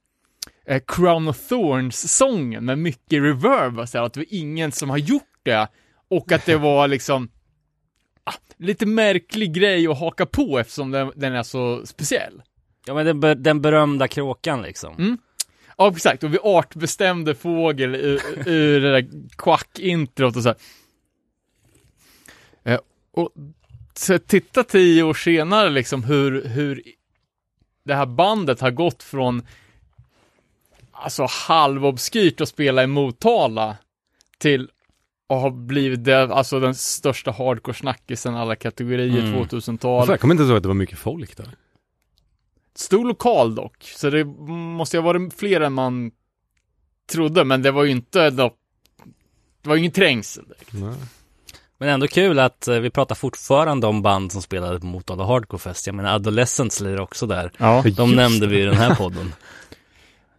[0.66, 4.90] eh, Crown of Thorns-sången med mycket reverb, och så här, att det var ingen som
[4.90, 5.68] har gjort det.
[6.08, 7.28] Och att det var liksom
[8.24, 12.42] ah, lite märklig grej att haka på eftersom den, den är så speciell.
[12.86, 14.94] Ja men den, ber- den berömda kråkan liksom.
[14.98, 15.18] Mm.
[15.78, 16.22] Ja, exakt.
[16.22, 20.54] Och vi artbestämde fågel ur, ur det där quack-introt och så.
[22.64, 22.80] Eh,
[23.12, 23.32] och
[23.94, 26.82] så titta tio år senare liksom hur, hur
[27.84, 29.46] det här bandet har gått från
[31.00, 33.76] alltså halvobskyrt att spela i Motala
[34.38, 34.68] till
[35.28, 39.42] att ha blivit det, alltså den största hardcore-snackisen alla kategorier Mm.
[39.44, 40.08] 2000-tal.
[40.08, 41.48] Jag kommer inte ihåg att det var mycket folk där.
[42.74, 46.10] Stor lokal dock, så det måste ju ha varit fler än man
[47.12, 48.54] trodde, men det var ju inte då,
[49.62, 50.72] det var ju ingen trängsel direkt.
[50.72, 50.94] Nej.
[51.78, 55.60] Men ändå kul att eh, vi pratar fortfarande om band som spelade på Motala Hardcore
[55.60, 55.86] Fest.
[55.86, 57.52] Jag menar Adolescents lirar också där.
[57.58, 57.84] Ja.
[57.96, 58.52] De nämnde det.
[58.54, 59.34] vi i den här podden.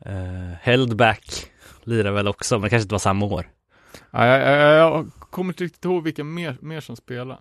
[0.06, 1.52] uh, Held Back
[1.84, 3.50] lirar väl också, men det kanske inte var samma år.
[4.12, 7.40] Ja, jag, jag, jag kommer inte riktigt ihåg vilka mer, mer som spelar.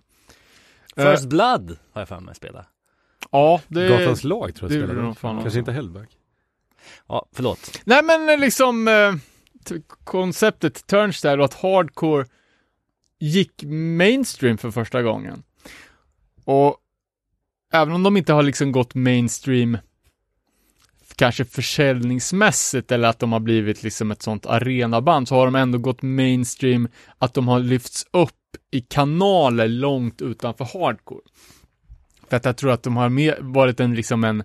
[0.95, 2.65] Eh, First Blood har jag för mig spela.
[3.31, 3.89] ja, det...
[3.89, 5.15] Gatans lag tror jag spelade.
[5.21, 6.09] Kanske inte Hellback.
[7.07, 7.81] Ja, förlåt.
[7.83, 9.13] Nej men eh, liksom eh,
[10.03, 12.25] konceptet Turnstyle och att hardcore
[13.19, 13.63] gick
[13.97, 15.43] mainstream för första gången.
[16.45, 16.77] Och
[17.73, 19.77] även om de inte har liksom gått mainstream
[21.21, 25.77] kanske försäljningsmässigt eller att de har blivit liksom ett sånt arenaband så har de ändå
[25.77, 28.31] gått mainstream att de har lyfts upp
[28.71, 31.21] i kanaler långt utanför hardcore.
[32.29, 34.43] För att jag tror att de har mer varit en liksom en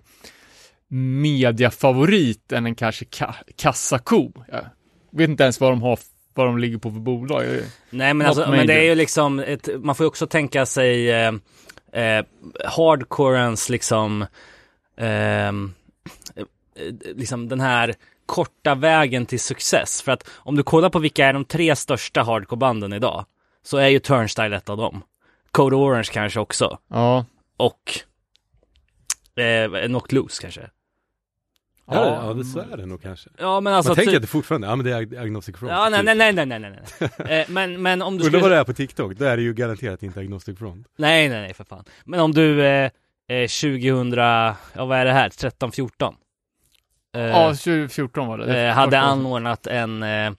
[1.21, 4.31] mediafavorit än en kanske ka kassako.
[4.51, 4.63] Jag
[5.11, 5.99] vet inte ens vad de har,
[6.33, 7.45] vad de ligger på för bolag.
[7.89, 11.11] Nej men alltså, men det är ju liksom, ett, man får ju också tänka sig
[11.11, 11.33] eh,
[11.93, 12.25] eh,
[12.65, 14.21] hardcorens liksom
[14.97, 15.51] eh,
[17.15, 20.01] liksom den här korta vägen till success.
[20.01, 23.25] För att om du kollar på vilka är de tre största hardcore-banden idag,
[23.63, 25.03] så är ju Turnstyle ett av dem.
[25.51, 26.77] Code Orange kanske också.
[26.87, 27.25] Ja.
[27.57, 27.99] Och
[29.41, 30.69] eh, Knock Loose kanske.
[31.91, 33.29] Ja, ja det så är det nog kanske.
[33.37, 35.55] Ja men alltså Man tänker typ- att det fortfarande, ja men det är ag- Agnostic
[35.57, 35.71] Front.
[35.71, 36.05] Ja nej typ.
[36.05, 37.09] nej nej nej nej nej.
[37.19, 37.39] nej.
[37.41, 38.55] eh, men, men om du Undrar vad skulle...
[38.55, 40.87] det är på TikTok, då är det ju garanterat inte Agnostic Front.
[40.97, 41.83] Nej nej nej för fan.
[42.05, 42.91] Men om du eh,
[43.27, 46.15] eh, 2000, ja vad är det här, 13, 14?
[47.15, 48.61] Eh, Ja, 2014 var det.
[48.67, 50.31] eh, hade anordnat en eh,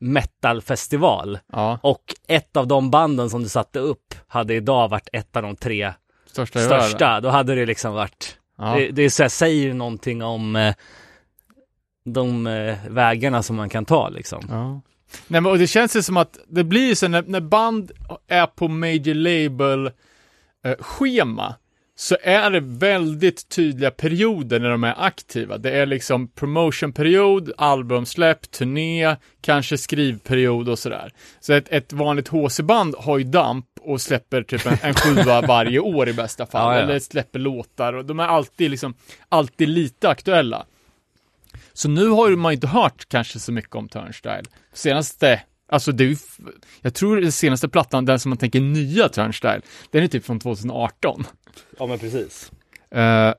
[0.00, 1.38] metalfestival.
[1.52, 5.42] Ja, Och ett av de banden som du satte upp hade idag varit ett av
[5.42, 5.92] de tre
[6.26, 7.20] största största.
[7.20, 8.74] Då hade det liksom varit, Ja.
[8.76, 10.72] det, det här, säger ju någonting om
[12.04, 12.44] de
[12.88, 14.44] vägarna som man kan ta liksom.
[14.50, 14.70] Ja.
[15.28, 17.92] Nej men och det känns ju som att det blir så när, när band
[18.28, 19.90] är på major label
[20.64, 21.54] eh, schema
[21.94, 25.58] så är det väldigt tydliga perioder när de är aktiva.
[25.58, 31.12] Det är liksom promotionperiod, albumsläpp, turné, kanske skrivperiod och sådär.
[31.40, 35.78] Så ett, ett vanligt HC-band har ju damp och släpper typ en, en sjua varje
[35.78, 36.74] år i bästa fall.
[36.74, 36.84] Ja, ja.
[36.84, 38.94] Eller släpper låtar och de är alltid liksom,
[39.28, 40.66] alltid lite aktuella.
[41.72, 44.42] Så nu har ju man inte hört kanske så mycket om Turnstyle.
[44.72, 45.40] Senaste,
[45.72, 46.16] alltså det är
[46.80, 50.40] jag tror den senaste plattan, den som man tänker nya Turnstyle, den är typ från
[50.40, 51.24] 2018.
[51.78, 52.52] Ja men precis.
[52.90, 53.34] Eh,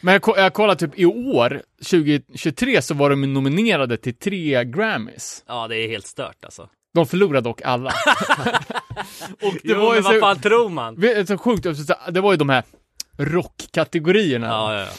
[0.00, 5.44] men jag, jag kollar typ i år, 2023, så var de nominerade till tre Grammys.
[5.46, 6.68] Ja det är helt stört alltså.
[6.94, 7.90] De förlorade dock alla.
[9.42, 11.26] och det jo, var ju men vad så, fan tror man?
[11.26, 11.66] så sjukt,
[12.10, 12.64] det var ju de här
[13.18, 14.46] rockkategorierna.
[14.46, 14.92] Ja, ja, ja.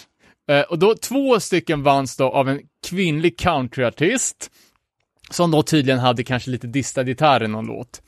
[0.47, 4.51] Eh, och då två stycken vanns då av en kvinnlig countryartist.
[5.29, 8.01] Som då tydligen hade kanske lite distad gitarr i någon låt.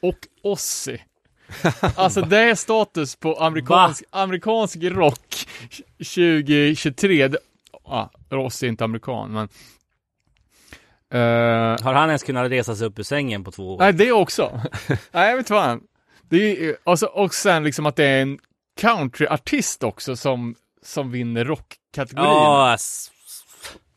[0.00, 0.98] Och Ozzy.
[1.96, 5.46] Alltså det är status på amerikansk, amerikansk rock
[5.98, 7.28] 2023.
[7.28, 7.38] Det-
[7.84, 9.48] Ja, Ozzy är inte amerikan, men...
[11.12, 13.78] Eh, Har han ens kunnat resa sig upp ur sängen på två år?
[13.78, 14.60] nej, det också.
[15.10, 15.80] nej, jag vet fan.
[16.28, 18.38] Det är, alltså, och sen liksom att det är en
[18.80, 22.24] countryartist också som, som vinner rockkategorin.
[22.30, 23.10] Ja, s-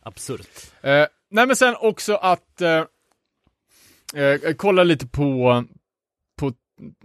[0.03, 0.47] absurt.
[0.81, 2.83] Eh, nej men sen också att eh,
[4.23, 5.63] eh, kolla lite på,
[6.39, 6.47] på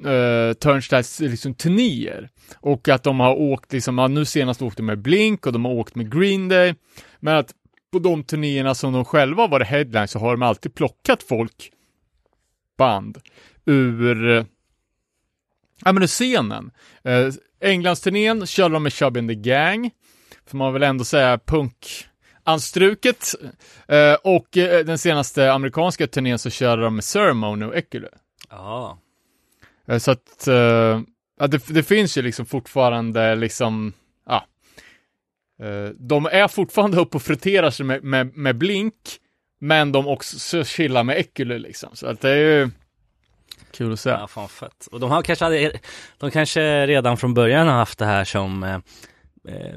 [0.08, 2.28] eh, Turnstiles liksom, turnéer.
[2.56, 5.72] Och att de har åkt, liksom, nu senast åkte de med Blink och de har
[5.72, 6.74] åkt med Green Day.
[7.20, 7.54] Men att
[7.92, 11.72] på de turnéerna som de själva har varit headline så har de alltid plockat folk,
[12.78, 13.18] band,
[13.66, 14.46] ur
[15.84, 16.70] Ja men ur scenen.
[17.04, 17.28] Eh,
[17.60, 19.90] Englandsturnén körde de med Chubby and the Gang.
[20.46, 22.08] Får man väl ändå säga punk
[22.48, 23.34] anstruket.
[23.88, 28.08] Eh, och eh, den senaste amerikanska turnén så körde de med Ceremony och Ekule.
[28.50, 28.98] Ja.
[29.88, 31.00] Eh, så att, eh,
[31.38, 33.92] ja, det, det finns ju liksom fortfarande liksom,
[34.26, 34.44] ja.
[35.94, 38.94] De är fortfarande uppe och friterar sig med, med, med Blink,
[39.60, 41.96] men de också så chillar med Ekule liksom.
[41.96, 42.70] Så att det är ju
[43.70, 44.10] kul att se.
[44.10, 44.88] Ja, fan fett.
[44.92, 45.80] Och de har kanske, hade,
[46.18, 48.80] de kanske redan från början har haft det här som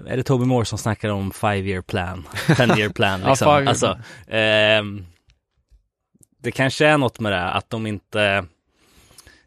[0.08, 3.48] är det Toby Moore som snackar om five year plan, ten year plan Ja, liksom?
[3.48, 5.06] year alltså, ehm,
[6.44, 8.46] det kanske är något med det, att de inte,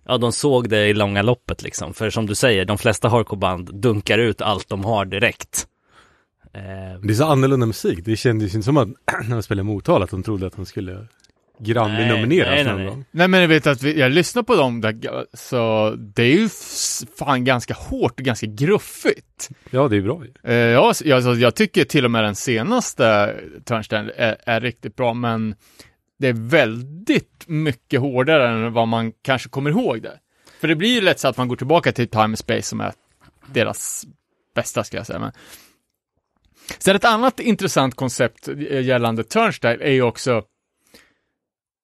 [0.07, 1.95] ja de såg det i långa loppet liksom.
[1.95, 5.67] För som du säger, de flesta hardcoreband dunkar ut allt de har direkt.
[6.53, 8.89] Ehm, Det är så annorlunda musik, det kändes inte som att
[9.29, 11.07] när de spelade Motala att de trodde att de skulle
[11.59, 13.29] Grammy Nej, nej, nej, nej.
[13.29, 16.49] men jag vet att vi, jag lyssnar på dem där, så det är ju
[17.19, 19.51] fan ganska hårt och ganska gruffigt.
[19.71, 20.51] Ja, det är bra ju.
[20.51, 25.15] Eh, jag, jag, jag tycker till och med den senaste Turnstile är, är riktigt bra,
[25.15, 25.55] men
[26.19, 30.19] det är väldigt mycket hårdare än vad man kanske kommer ihåg det.
[30.61, 32.81] För det blir ju lätt så att man går tillbaka till Time and Space som
[32.81, 32.93] är
[33.47, 34.07] deras
[34.55, 35.19] bästa, ska jag säga.
[35.19, 35.33] Men...
[36.79, 40.43] Sen ett annat intressant koncept eh, gällande Turnstile är ju också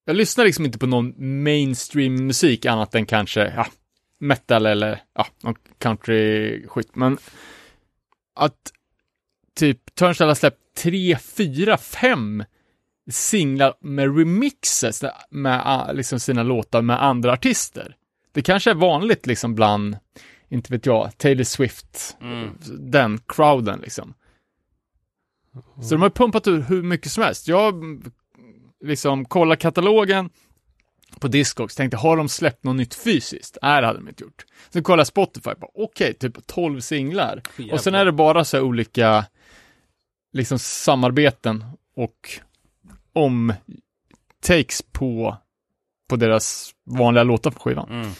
[0.04, 3.66] jag lyssnar liksom inte på någon mainstream musik annat än kanske, ja,
[4.18, 7.18] metal eller, ja, någon country-skit, men
[8.34, 8.72] att
[9.54, 12.44] typ Turnstile har släppt tre, fyra, fem
[13.10, 17.96] singlar med remixes med ah, liksom sina låtar med andra artister.
[18.32, 19.96] Det kanske är vanligt liksom bland,
[20.48, 22.48] inte vet jag, Taylor Swift, Mm.
[22.78, 24.14] den crowden liksom.
[25.82, 27.48] Så de har pumpat ur hur mycket som helst.
[27.48, 28.02] Jag mm,
[28.80, 30.30] liksom kollar katalogen
[31.20, 33.58] på Discogs, tänkte har de släppt något nytt fysiskt?
[33.62, 34.44] Nej, det hade de inte gjort.
[34.70, 37.42] Sen kollar Spotify, okej, typ 12 singlar.
[37.72, 39.26] Och sen är det bara så här olika
[40.32, 41.64] liksom samarbeten
[41.96, 42.30] och
[43.12, 43.52] om
[44.40, 45.36] takes på,
[46.08, 47.90] på deras vanliga låtar på skivan.
[47.90, 48.10] Mm.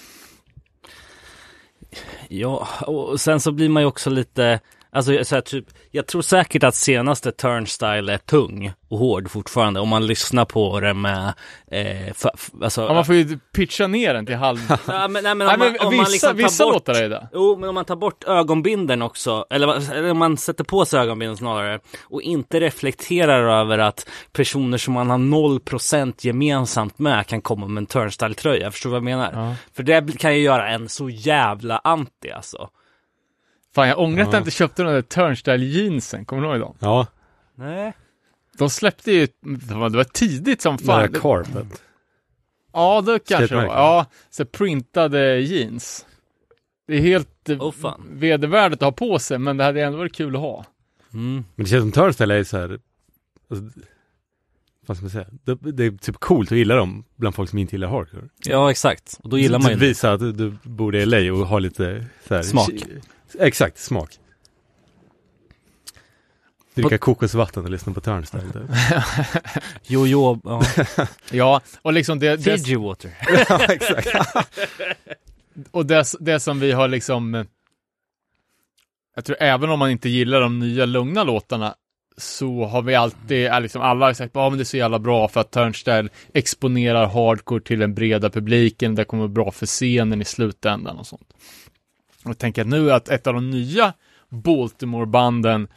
[2.28, 4.60] Ja, och sen så blir man ju också lite,
[4.92, 9.80] Alltså så här, typ, jag tror säkert att senaste Turnstyle är tung och hård fortfarande
[9.80, 11.32] om man lyssnar på det med,
[11.70, 12.30] eh, för,
[12.62, 14.58] alltså, Ja, man får ju pitcha ner den till halv...
[14.86, 17.08] Ja, men, nej, men om man, om vissa, man liksom tar vissa bort, låtar är
[17.08, 17.28] det.
[17.32, 21.00] Jo, men om man tar bort ögonbinden också, eller, eller om man sätter på sig
[21.00, 27.42] ögonbinden snarare och inte reflekterar över att personer som man har 0% gemensamt med kan
[27.42, 29.32] komma med en turnstyle-tröja, förstår du vad jag menar?
[29.34, 29.54] Ja.
[29.76, 32.68] För det kan ju göra en så jävla anti alltså.
[33.74, 34.34] Fan, jag ångrar att Ja.
[34.34, 36.76] jag inte köpte de där Turnstyle jeansen, kommer du ihåg dem?
[36.78, 37.06] Ja,
[37.54, 37.92] Nej.
[38.58, 41.00] De släppte ju, det var, det var tidigt som det fan.
[41.12, 41.82] där carpet.
[42.72, 43.74] Ja, det kanske det var.
[43.74, 46.06] Ja, så printade jeans.
[46.86, 48.02] Det är helt eh, fan.
[48.12, 50.64] vedervärdigt att ha på sig, men det hade ändå varit kul att ha.
[51.12, 51.44] Mm.
[51.54, 52.78] Men det känns som Turnstile är så här,
[53.50, 53.80] alltså,
[54.86, 55.26] vad ska man säga?
[55.44, 58.28] Det, det är typ coolt att gilla dem bland folk som inte gillar hardcore.
[58.44, 59.18] Ja, exakt.
[59.22, 59.86] Och då gillar man ju Typ det.
[59.86, 62.70] Visa att du, du bor i LA och har lite så här, Smak.
[63.38, 64.18] Exakt, smak.
[66.74, 68.42] Dricka kokosvatten och lyssna på Turnstile.
[68.42, 68.62] typ.
[69.86, 70.62] Jo, jo, ja.
[71.30, 73.10] Ja, och liksom det, det, Fiji water.
[73.48, 74.08] ja, exakt.
[75.70, 77.46] och det, det som vi har liksom,
[79.14, 81.74] jag tror även om man inte gillar de nya lugna låtarna,
[82.16, 84.98] så har vi alltid, är liksom alla har sagt, ja men det är så jävla
[84.98, 89.66] bra för att Turnstyle exponerar hardcore till den breda publiken, det kommer vara bra för
[89.66, 91.34] scenen i slutändan och sånt.
[92.24, 93.92] Och jag tänker nu att ett av de nya
[94.28, 95.68] Baltimore-banden,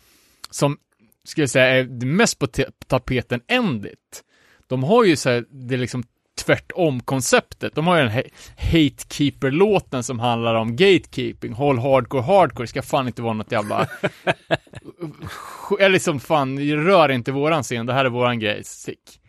[0.49, 0.77] som,
[1.23, 2.47] ska jag säga, är mest på
[2.87, 4.23] tapeten Endit,
[4.67, 6.03] de har ju så här, det är liksom
[6.35, 7.75] tvärtom konceptet.
[7.75, 12.81] De har ju den he- Hatekeeper-låten som handlar om gatekeeping, håll hardcore hardcore, Det ska
[12.81, 13.87] fan inte vara något jävla...
[15.79, 19.19] Eller liksom fan, rör inte våran scen, det här är våran grej, sick.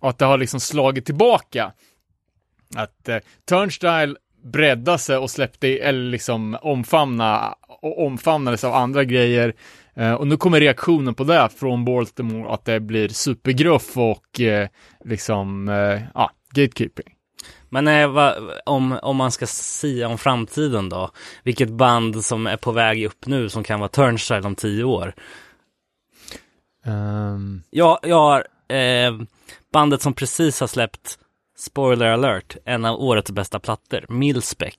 [0.00, 1.72] Och att det har liksom slagit tillbaka.
[2.76, 9.54] Att eh, Turnstyle breddade sig och släppte, eller liksom omfamna, och omfamnades av andra grejer.
[9.94, 14.68] Eh, och nu kommer reaktionen på det från Baltimore att det blir supergruff och eh,
[15.04, 17.14] liksom, eh, ja, gatekeeping.
[17.68, 18.34] Men va,
[18.66, 21.10] om, om man ska säga om framtiden då,
[21.42, 25.14] vilket band som är på väg upp nu som kan vara Turnstyle om tio år?
[26.84, 28.46] Ehm, Jag, jag har
[29.72, 31.18] bandet som precis har släppt,
[31.60, 34.74] spoiler alert, en av årets bästa plattor, Millspec.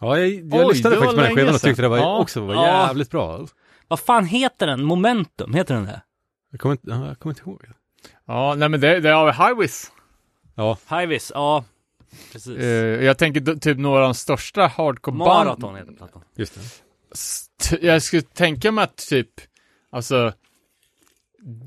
[0.00, 2.18] Ja, jag, jag Oj, lyssnade faktiskt på den skivan och tyckte det var Ja.
[2.18, 2.86] också var Ja.
[2.86, 3.46] jävligt bra.
[3.88, 4.84] Vad fan heter den?
[4.84, 6.02] Momentum, heter den det?
[6.50, 7.62] Jag kommer inte, ja, jag kommer inte ihåg.
[8.24, 9.92] ja, nej men det, det är Highways.
[10.54, 11.64] Ja, Highvis, ja.
[12.32, 12.56] Precis.
[12.58, 16.22] Eh, jag tänker typ några av de största hardcore Maraton heter plattan.
[16.36, 16.54] just
[17.70, 17.82] det.
[17.82, 19.28] Jag skulle tänka mig att typ,
[19.90, 20.32] alltså,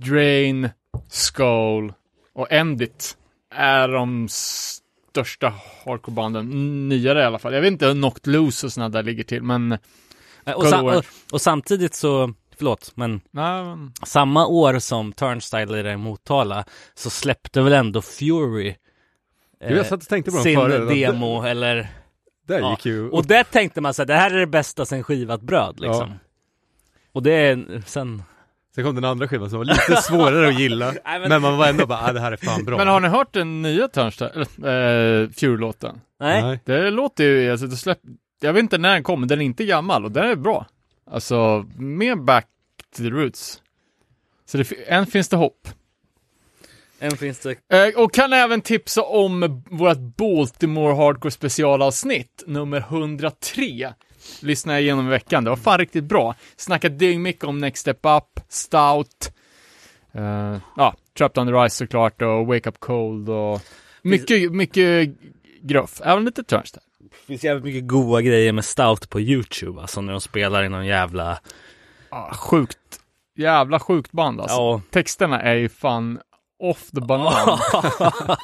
[0.06, 0.70] Drain,
[1.10, 1.94] Skull
[2.34, 3.18] och Endit
[3.56, 5.54] är de största
[5.86, 6.46] hardcore-banden,
[6.90, 7.54] nyare i alla fall.
[7.54, 9.78] Jag vet inte hur Knocked Loose och sådana där ligger till, men
[10.46, 15.76] Eh, Och, sam- och, och samtidigt så, förlåt, men nej, men samma år som Turnstyle
[15.80, 18.76] är i Motala så släppte väl ändå Fury
[19.62, 20.90] Jo, jag satt och tänkte på dem sin förut.
[20.90, 21.88] demo eller
[22.48, 23.10] Där Ja, gick ju...
[23.10, 26.14] Och där tänkte man så här, det här är det bästa sen skivat bröd liksom.
[27.12, 28.24] Och det är sen...
[28.78, 30.86] Sen kom den andra skivan som var lite svårare att gilla.
[31.06, 31.42] Nej, men- men...
[31.42, 32.78] man var ändå bara, ah, det här är fan bra.
[32.78, 36.02] Men har ni hört den nya Turnstyle, äh, Fury-låten?
[36.20, 36.60] Nej.
[36.66, 38.00] Det låter ju, alltså, det släpp,
[38.42, 40.66] jag vet inte när den kom, men den är inte gammal och den är bra.
[41.12, 42.48] Alltså, mer back
[42.98, 43.62] to the roots.
[44.46, 45.68] Så det, än finns det hopp.
[47.00, 47.50] En finns det...
[47.96, 53.94] Eh, och kan även tipsa om vårt Baltimore Hardcore specialavsnitt, nummer 103.
[54.42, 56.36] Lyssnade jag igenom i veckan, det var fan riktigt bra.
[56.56, 59.32] Snackade dyngmycket om Next Step Up, Stout,
[60.12, 63.62] eh, ja, Trapped on the Rise såklart och Wake Up Cold och
[64.02, 65.10] mycket, mycket
[65.62, 66.02] gruff.
[66.04, 66.82] Även lite Turnstyle.
[67.00, 70.70] Det finns jävligt mycket goda grejer med Stout på YouTube, alltså när de spelar i
[70.70, 71.40] någon jävla...
[72.10, 72.78] Ah, sjukt,
[73.36, 74.58] jävla sjukt band alltså.
[74.58, 74.82] Ja.
[74.90, 76.20] Texterna är ju fan
[76.60, 77.60] off the banan.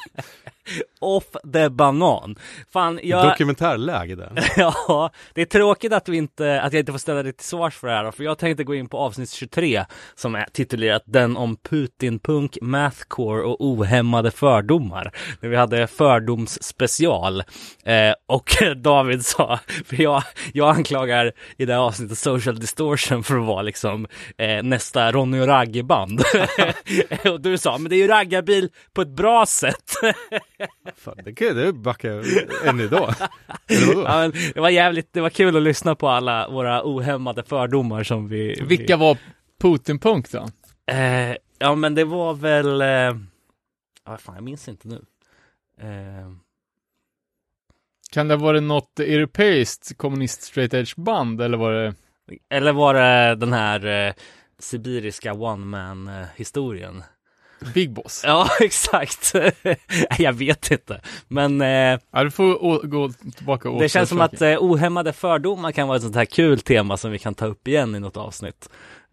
[1.00, 2.36] Off the banan.
[2.72, 3.28] Fan, jag...
[3.28, 4.52] Dokumentärläge där.
[4.56, 7.74] Ja, det är tråkigt att, vi inte, att jag inte får ställa dig till svars
[7.74, 11.36] för det här, för jag tänkte gå in på avsnitt 23 som är titulerat Den
[11.36, 15.12] om Putin-punk, mathcore och ohämmade fördomar.
[15.40, 17.42] När vi hade fördomsspecial.
[17.84, 23.38] Eh, och David sa, för jag, jag anklagar i det här avsnittet Social Distortion för
[23.38, 24.06] att vara liksom
[24.38, 26.22] eh, nästa Ronny och Ragge-band.
[27.24, 29.92] och du sa, men det är ju raggarbil på ett bra sätt.
[30.96, 32.24] Fan, det kan det backar jag
[32.68, 33.14] än idag.
[33.68, 38.02] Ja, men det var jävligt, det var kul att lyssna på alla våra ohämmade fördomar
[38.02, 38.60] som vi...
[38.62, 39.18] Vilka var
[39.62, 40.48] Putin-punk då?
[40.86, 42.80] Vi, eh, ja men det var väl...
[42.80, 43.20] Eh,
[44.06, 45.04] ja, fan, jag minns inte nu.
[45.80, 46.30] Eh,
[48.12, 51.94] Kan det ha varit något europeiskt kommunist straight edge band eller var det?
[52.50, 54.14] Eller var det den här eh,
[54.58, 57.02] sibiriska one man eh, historien?
[57.74, 58.22] Big Boss.
[58.26, 59.34] Ja, exakt.
[60.18, 64.42] jag vet inte, men eh, Ja, du får gå tillbaka och det känns som att
[64.42, 67.68] eh, ohämmade fördomar kan vara ett sånt här kul tema som vi kan ta upp
[67.68, 68.68] igen i något avsnitt.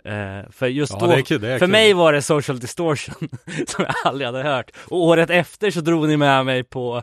[0.06, 1.70] Eh, för just Ja, då, kul, för kul.
[1.70, 3.30] mig var det social distortion
[3.68, 4.72] som jag aldrig hade hört.
[4.90, 6.98] Och året efter så drog ni med mig på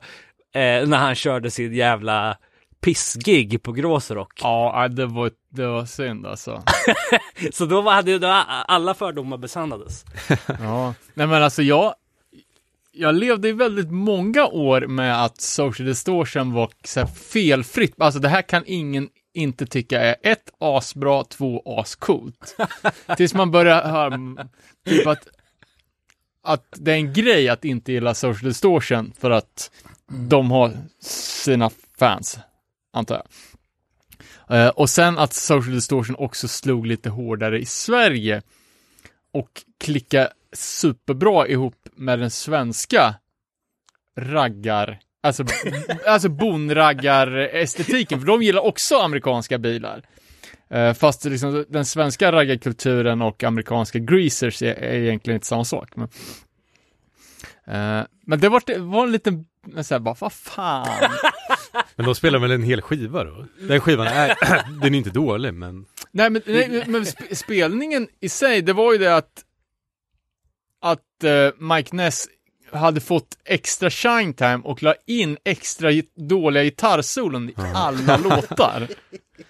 [0.55, 2.37] eh, när han körde sin jävla
[2.81, 4.41] pissgig på Gråsrock.
[4.43, 6.63] Ja, det var, det var synd alltså.
[7.53, 10.05] Så då var, hade ju alla fördomar besannades.
[10.61, 11.95] Ja, nej men alltså jag,
[12.93, 17.95] jag levde i väldigt många år med att social distortion var så felfritt.
[17.99, 22.57] Alltså det här kan ingen inte tycka är ett asbra, två ascoolt.
[23.17, 24.49] Tills man börjar höra
[24.87, 25.29] typ att,
[26.43, 29.71] att det är en grej att inte gilla social distortion för att
[30.11, 30.73] de har
[31.45, 32.39] sina fans,
[32.99, 33.27] antar jag.
[34.51, 38.43] Eh, och sen att social distortion också slog lite hårdare i Sverige
[39.33, 43.15] och klicka superbra ihop med den svenska
[44.17, 45.45] raggar, alltså,
[46.07, 50.03] alltså bonraggar-estetiken, för de gillar också amerikanska bilar.
[50.71, 55.97] Eh, fast liksom, den svenska raggarkulturen och amerikanska greasers är, är egentligen inte samma sak.
[55.97, 56.09] Men,
[57.67, 59.47] eh, men det var, var en liten,
[59.83, 60.89] såhär bara, vad fan.
[61.99, 63.47] Men de spelar väl en hel skiva då?
[63.61, 64.35] Den skivan är,
[64.83, 68.93] den är inte dålig men Nej, men, nej, men sp- spelningen i sig, det var
[68.93, 69.45] ju det att
[70.81, 72.27] att eh, Mike Ness
[72.73, 75.91] hade fått extra shine time och la in extra
[76.29, 78.89] dåliga gitarrsolon i alla låtar.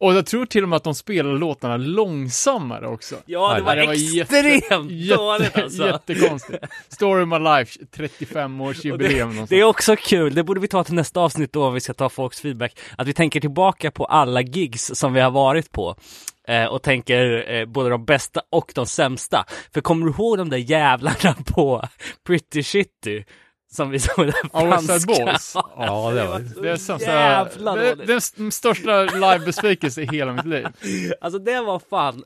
[0.00, 3.16] Och jag tror till och med att de spelade låtarna långsammare också.
[3.26, 5.86] Ja, det var, det var extremt jätte- dåligt alltså.
[5.86, 6.64] Jättekonstigt.
[6.88, 9.46] Story of my life, 35-årsjubileum.
[9.48, 12.08] Det är också kul, det borde vi ta till nästa avsnitt då vi ska ta
[12.08, 12.78] folks feedback.
[12.98, 15.96] Att vi tänker tillbaka på alla gigs som vi har varit på.
[16.48, 19.44] Eh, och tänker eh, både de bästa och de sämsta.
[19.74, 21.84] För kommer du ihåg de där jävlarna på
[22.26, 23.22] Pretty Shitty?
[23.72, 25.06] Som vi såg Side franska.
[25.24, 25.52] Boys.
[25.76, 28.06] ja det var Det är som så jävla det, dåligt.
[28.06, 30.66] det är den största livebesvikelse i hela mitt liv.
[31.20, 32.24] Alltså det var fan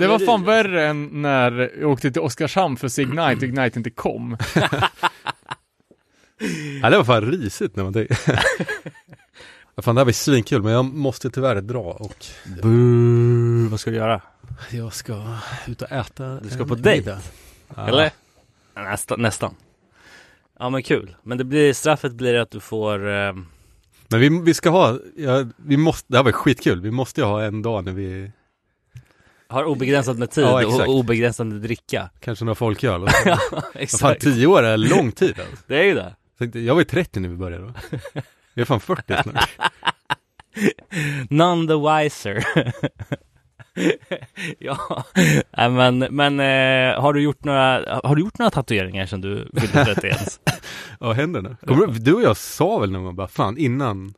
[0.00, 0.62] Det var fan haveri.
[0.62, 4.36] värre än när jag åkte till Oskarshamn för att se Ignite och Ignite inte kom.
[6.82, 8.18] Ja, det var fan risigt när man tänker.
[9.76, 12.26] Ja, fan det här var svinkul men jag måste tyvärr dra och
[12.62, 14.22] Buh, vad ska du göra?
[14.70, 15.22] jag ska
[15.66, 16.40] ut och äta.
[16.40, 17.16] Du ska på dejt?
[17.76, 18.10] Eller?
[18.74, 19.54] Nästan, nästan.
[20.58, 21.16] Ja men kul.
[21.22, 23.32] Men det blir, straffet blir att du får eh,
[24.08, 27.26] Men vi, vi ska ha, ja, vi måste, det här var skitkul, vi måste ju
[27.26, 28.30] ha en dag när vi,
[29.48, 30.88] har obegränsat med tid Ja, exakt.
[30.88, 32.10] och obegränsat med dricka.
[32.20, 33.08] kanske några folköl.
[33.24, 33.28] så.
[33.28, 34.22] Vad fan, Exakt.
[34.22, 35.64] tio år är lång tid alltså.
[35.66, 36.14] Det är ju det.
[36.60, 37.72] Jag var ju 30 när vi började då.
[38.54, 39.50] Jag är fan 40 snart.
[41.30, 41.74] None the
[42.04, 42.44] wiser.
[44.58, 45.04] ja,
[45.56, 49.48] Nej, men, men eh, har du gjort några, har du gjort några tatueringar sedan du
[49.60, 50.40] fyllde 30 ens?
[51.00, 51.56] Ja, händerna.
[51.66, 54.14] Kommer du, du och jag sa väl när man bara, fan innan.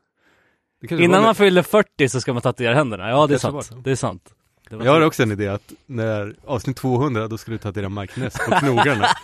[0.90, 3.08] Innan man fyller 40 så ska man tatuera händerna.
[3.08, 3.70] Ja, det är sant.
[3.84, 3.90] det.
[3.90, 4.22] Är sant.
[4.70, 8.20] Det Jag har också en idé att när avsnitt 200 då ska du tatuera Mike
[8.20, 9.06] Ness på knogarna.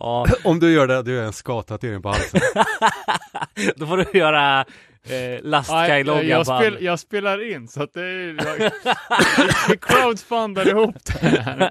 [0.00, 2.40] Ja, Om du gör det, då gör jag en ska-tatuering på halsen.
[3.76, 4.64] då får du göra
[5.04, 8.36] eh, Nej, lastkaj-logga jag, på spel, jag spelar in så att det är...
[8.46, 8.70] Jag,
[9.68, 11.70] vi crowdfundar ihop det här.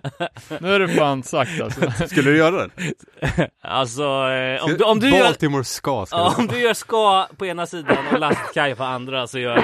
[0.59, 2.07] Nu är det fan sagt alltså.
[2.07, 3.49] Skulle du göra det?
[3.61, 7.27] Alltså, eh, om, du, om, du gör, Baltimore ska ska ja, om du gör ska
[7.37, 9.63] på ena sidan och lastkaj på andra så gör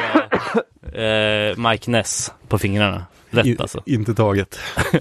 [0.94, 3.06] jag eh, Mike Ness på fingrarna.
[3.30, 3.84] Lätt I- alltså.
[3.86, 4.60] Inte taget.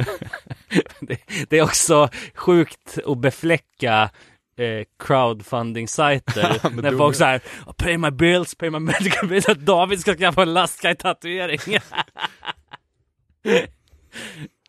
[1.01, 4.11] Det, det är också sjukt att befläcka
[4.57, 7.41] eh, crowdfunding-sajter när folk säger
[7.77, 11.79] pay my bills, pay my medical bills, att David ska skaffa en lastkaj-tatuering.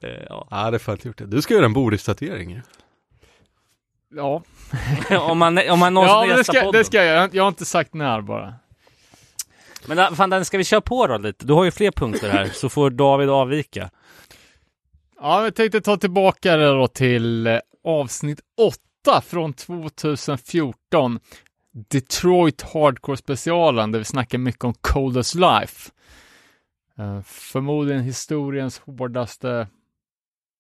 [0.04, 0.48] Eh, ja.
[0.52, 1.26] Ja, det är fan gjort det.
[1.26, 2.62] Du ska göra en Boris-tatuering ju.
[4.16, 4.44] Ja,
[5.20, 6.80] om man, om man någonsin ja det gästar ska, podden.
[6.80, 7.16] det ska jag.
[7.16, 8.54] Jag har- Jag har inte sagt när bara.
[9.86, 11.46] Men äh, fan, den ska vi köra på då lite?
[11.46, 13.90] Du har ju fler punkter här, så får David avvika.
[15.22, 18.78] Ja, jag tänkte ta tillbaka det då till eh, avsnitt 8
[19.22, 21.20] från 2014.
[21.90, 25.92] Detroit Hardcore specialen där vi snackar mycket om Coldest Life.
[26.98, 29.68] Eh, förmodligen historiens hårdaste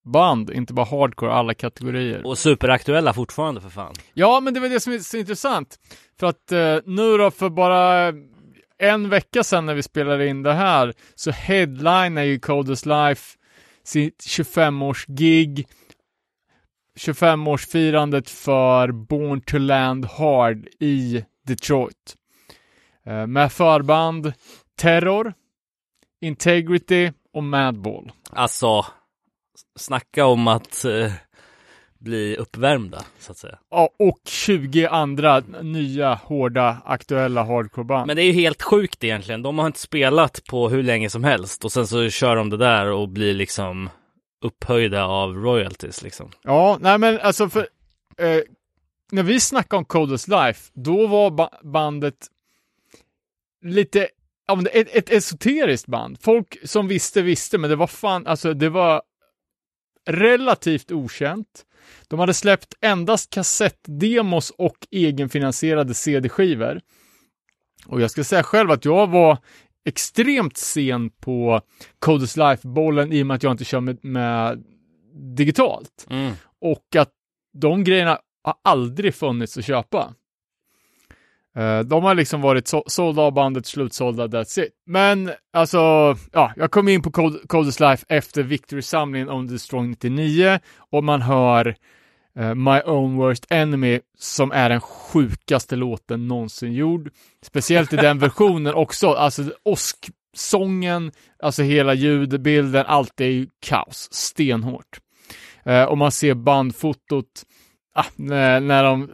[0.06, 2.28] band, inte bara hardcore, alla kategorier.
[2.28, 3.93] Och superaktuella fortfarande för fan.
[4.14, 5.80] Ja, men det var det som är så intressant.
[6.20, 8.14] För att eh, nu då, för bara
[8.78, 13.38] en vecka sedan när vi spelade in det här, så headlinar ju Coldest Life
[13.84, 15.68] sitt 25-års-gig.
[17.00, 22.16] 25-årsfirandet för Born to Land Hard i Detroit.
[23.06, 24.34] Eh, med förband
[24.78, 25.34] Terror,
[26.22, 28.12] Integrity och Madball.
[28.30, 28.86] Alltså,
[29.76, 31.12] snacka om att eh,
[32.00, 33.60] bli uppvärmda, så att säga.
[33.72, 38.08] Ja, och 20 andra nya, hårda, aktuella hardcore-band.
[38.08, 39.41] Men det är ju helt sjukt egentligen.
[39.41, 42.58] De har inte spelat på hur länge som helst och sen så kör de det
[42.58, 43.89] där och blir liksom
[44.46, 46.32] upphöjda av royalties liksom.
[46.41, 47.68] Ja, nej men alltså för
[48.18, 48.41] eh,
[49.12, 52.28] när vi snackade om Coldest Life, då var ba bandet
[53.62, 54.08] lite,
[54.48, 56.18] ja men ett, ett esoteriskt band.
[56.22, 59.02] Folk som visste visste, men det var fan, alltså det var
[60.06, 61.66] relativt okänt.
[62.08, 66.82] De hade släppt endast kassettdemos och egenfinansierade CD-skivor.
[67.86, 69.38] Och jag ska säga själv att jag var
[69.86, 71.62] extremt sen på
[72.00, 74.64] Coldest Life-bollen i och med att jag inte kör med, med
[75.14, 76.08] digitalt.
[76.10, 76.34] Mm.
[76.62, 77.10] Och att
[77.54, 80.14] de grejerna har aldrig funnits att köpa.
[81.56, 84.70] Eh, De har liksom varit så- sålda av bandet, slutsålda, that's it.
[84.86, 85.78] Men alltså,
[86.32, 91.04] ja, jag kom in på Cold- Coldest Life efter Victory-samlingen om The Strong 99 och
[91.04, 91.76] man hör
[92.56, 97.12] My Own Worst Enemy som är den sjukaste låten någonsin gjord.
[97.42, 105.00] Speciellt i den versionen också, alltså åsksången, alltså hela ljudbilden, allt är ju kaos, stenhårt.
[105.66, 107.44] Eh, och man ser bandfotot,
[107.94, 109.10] ah, när, när de,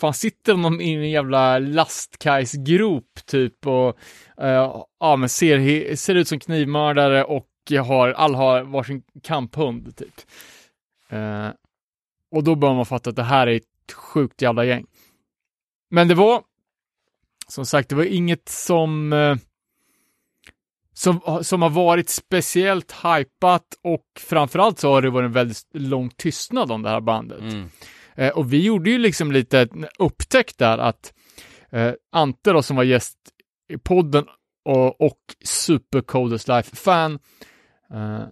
[0.00, 3.98] fan sitter de i en jävla lastkajsgrop typ och
[4.38, 7.48] eh, ja, men ser, ser ut som knivmördare och
[7.86, 10.14] har, alla har varsin kamphund typ.
[11.08, 11.48] Eh,
[12.32, 14.86] och då bör man fatta att det här är ett sjukt jävla gäng.
[15.90, 16.42] Men det var,
[17.48, 19.36] som sagt, det var inget som eh,
[20.94, 26.10] som, som har varit speciellt hypat och framförallt så har det varit en väldigt lång
[26.10, 27.40] tystnad om det här bandet.
[27.40, 27.68] Mm.
[28.14, 31.12] Eh, och vi gjorde ju liksom lite en upptäckt där att
[31.70, 33.18] eh, Ante då som var gäst
[33.68, 34.24] i podden
[34.64, 37.18] och, och Super Coldest Life-fan
[37.94, 38.22] eh,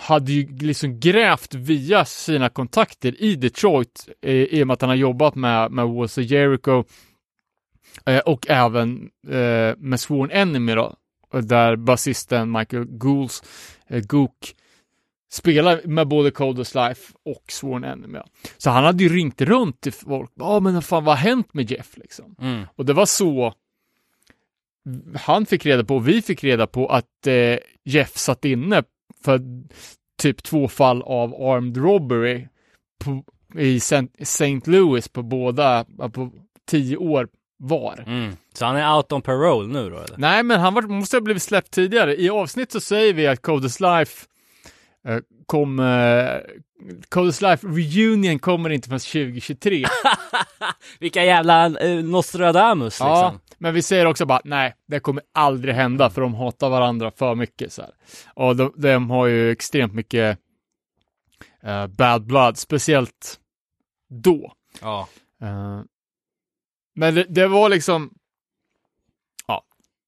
[0.00, 4.90] hade ju liksom grävt via sina kontakter i Detroit eh, i och med att han
[4.90, 6.84] har jobbat med, med Walls of Jericho
[8.06, 10.94] eh, och även eh, med Sworn Enemy då,
[11.40, 13.42] där basisten Michael Gools,
[13.88, 14.54] Gook,
[15.32, 18.18] spelar med både Coldest Life och Sworn Enemy.
[18.58, 20.30] Så han hade ju ringt runt till folk.
[20.34, 22.34] Ja, men fan vad har hänt med Jeff liksom?
[22.40, 22.64] Mm.
[22.76, 23.54] Och det var så
[25.14, 28.82] han fick reda på, och vi fick reda på att eh, Jeff satt inne
[29.24, 29.40] för
[30.22, 32.46] typ två fall av armed robbery
[33.04, 33.24] på,
[33.58, 34.60] i St.
[34.64, 36.30] Louis på båda, på
[36.70, 37.28] tio år
[37.60, 38.04] var.
[38.06, 38.36] Mm.
[38.54, 40.18] Så han är out on parole nu då eller?
[40.18, 42.20] Nej, men han var, måste ha blivit släppt tidigare.
[42.20, 44.26] I avsnitt så säger vi att Codes Life
[45.08, 46.46] eh, kommer...
[47.08, 49.84] Codes Life Reunion kommer inte förrän 2023.
[51.00, 53.08] Vilka jävla eh, Nostradamus liksom.
[53.08, 57.10] Ja, men vi säger också bara nej, det kommer aldrig hända för de hatar varandra
[57.10, 57.90] för mycket så här.
[58.34, 60.38] Och de, de har ju extremt mycket
[61.62, 63.40] eh, bad blood, speciellt
[64.08, 64.52] då.
[64.80, 65.08] Ja.
[65.42, 65.80] Eh,
[66.94, 68.14] men det, det var liksom,
[69.46, 69.64] ja,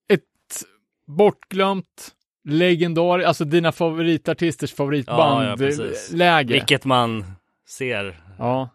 [0.09, 0.65] ett
[1.07, 6.13] bortglömt legendar, alltså dina favoritartisters Ja, ja, favoritband precis.
[6.13, 6.53] läge.
[6.55, 7.25] Vilket man
[7.69, 8.21] ser.
[8.39, 8.69] Ja.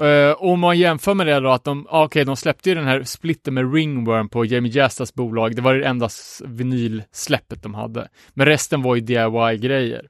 [0.00, 2.86] Uh, om man jämför med det då att de, ah, okej, de släppte ju den
[2.86, 5.56] här splitten med Ringworm på Jamie Jastas bolag.
[5.56, 6.08] Det var det enda
[6.44, 8.08] vinylsläppet de hade.
[8.34, 10.08] Men resten var ju DIY-grejer.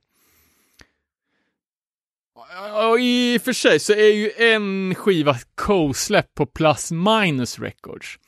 [2.90, 8.18] Och i och för sig så är ju en skiva co-släpp på Plus Minus Records.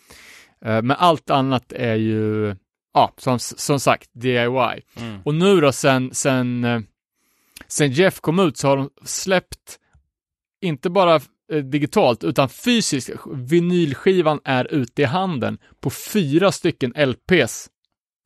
[0.65, 2.57] Eh, men allt annat är ju,
[2.95, 4.83] ja, som, som sagt, DIY.
[4.97, 5.21] Mm.
[5.25, 6.81] Och nu då sen, sen, eh,
[7.67, 9.79] sen Jeff kom ut så har de släppt
[10.61, 11.21] inte bara
[11.53, 13.11] digitalt utan fysiskt.
[13.35, 17.69] Vinylskivan är ute i handen på fyra stycken LPs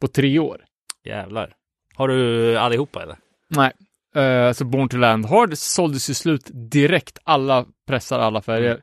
[0.01, 0.65] på tre år.
[1.05, 1.55] Jävlar.
[1.95, 3.17] Har du allihopa eller?
[3.49, 3.73] Nej,
[4.15, 7.19] eh, så Born to Land Hard såldes ju slut direkt.
[7.25, 8.83] Alla pressar, alla färger.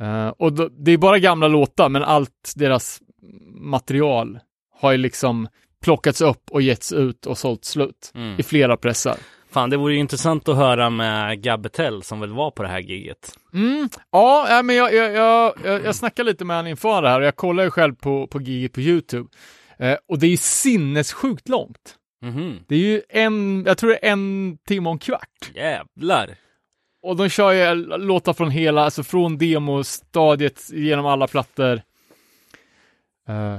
[0.00, 3.00] Eh, och då, det är bara gamla låtar, men allt deras
[3.54, 4.38] material
[4.80, 5.48] har ju liksom
[5.82, 8.40] plockats upp och getts ut och sålt slut Mm.
[8.40, 9.16] i flera pressar.
[9.58, 12.78] Fan, det vore ju intressant att höra med Gabbetell som väl var på det här
[12.78, 13.38] giget.
[13.54, 13.88] Mm.
[14.10, 17.26] Ja, men jag, jag, jag, jag, jag snackade lite med honom inför det här och
[17.26, 19.28] jag kollar ju själv på, på giget på YouTube.
[19.78, 21.96] Eh, och det är ju sinnessjukt långt.
[22.22, 22.58] Mhm.
[22.68, 25.50] Det är ju en, jag tror det är en timme och en kvart.
[25.54, 26.34] Jävlar.
[27.02, 31.82] Och de kör ju låtar från hela, alltså från demostadiet genom alla plattor.
[33.28, 33.58] Eh,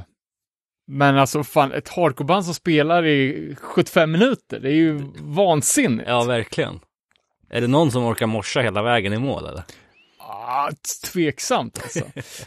[0.92, 6.10] men alltså fan, ett hardcoreband som spelar i 75 minuter, det är ju vansinnigt.
[6.10, 6.80] Ja, verkligen.
[7.50, 9.64] Är det någon som orkar morsa hela vägen i mål eller?
[10.18, 10.72] Ah,
[11.14, 12.06] tveksamt alltså.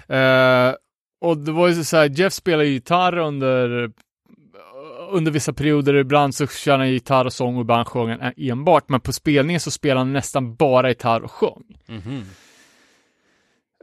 [0.14, 0.74] Eh,
[1.20, 3.90] och det var ju så här, Jeff spelar ju gitarr under,
[5.10, 8.88] under vissa perioder ibland så kör han gitarr och sång och ibland sjöng han enbart,
[8.88, 11.78] men på spelningen så spelar han nästan bara gitarr och sjöng.
[11.86, 12.24] Mhm.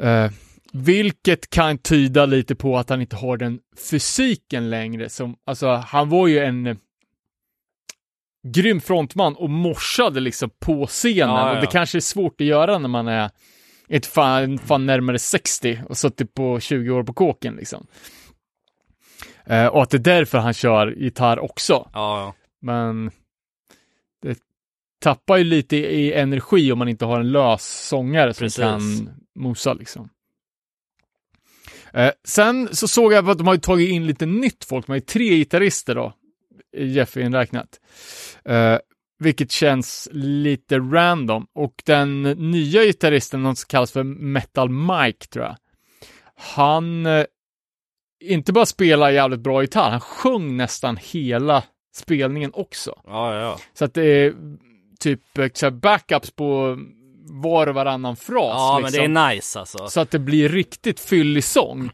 [0.01, 0.31] Eh,
[0.73, 3.59] vilket kan tyda lite på att han inte har den
[3.89, 5.09] fysiken längre.
[5.09, 6.77] Som, alltså, han var ju en eh,
[8.47, 11.35] grym frontman och morsade liksom på scenen.
[11.35, 11.71] Ja, ja, Och det ja.
[11.71, 13.29] kanske är svårt att göra när man är
[13.89, 17.87] ett fan, fan närmare 60 och suttit på 20 år på kåken liksom.
[19.45, 21.73] Eh, och att det är därför han kör gitarr också.
[21.73, 22.33] Ja, ja.
[22.61, 23.11] Men
[24.21, 24.39] det
[25.01, 28.63] tappar ju lite i energi om man inte har en lös sångare som Precis.
[28.63, 30.09] kan mosa liksom.
[31.93, 34.97] Eh, sen så såg jag att de har tagit in lite nytt folk, de har
[34.97, 36.13] ju tre gitarrister då,
[36.77, 37.79] Jeff inräknat.
[38.45, 38.77] Eh,
[39.19, 41.47] vilket känns lite random.
[41.53, 45.55] Och den nya gitarristen, någon som kallas för Metal Mike tror jag.
[46.35, 47.25] Han eh,
[48.23, 51.63] inte bara spelar jävligt bra gitarr, han sjöng nästan hela
[51.95, 53.01] spelningen också.
[53.05, 53.59] ja, ja.
[53.73, 54.33] Så att det är
[54.99, 56.77] typ eh, backups på
[57.29, 58.53] var och varannan fras.
[58.57, 59.13] Ja, men liksom.
[59.13, 59.87] det är nice alltså.
[59.87, 61.91] Så att det blir riktigt fyllig sång.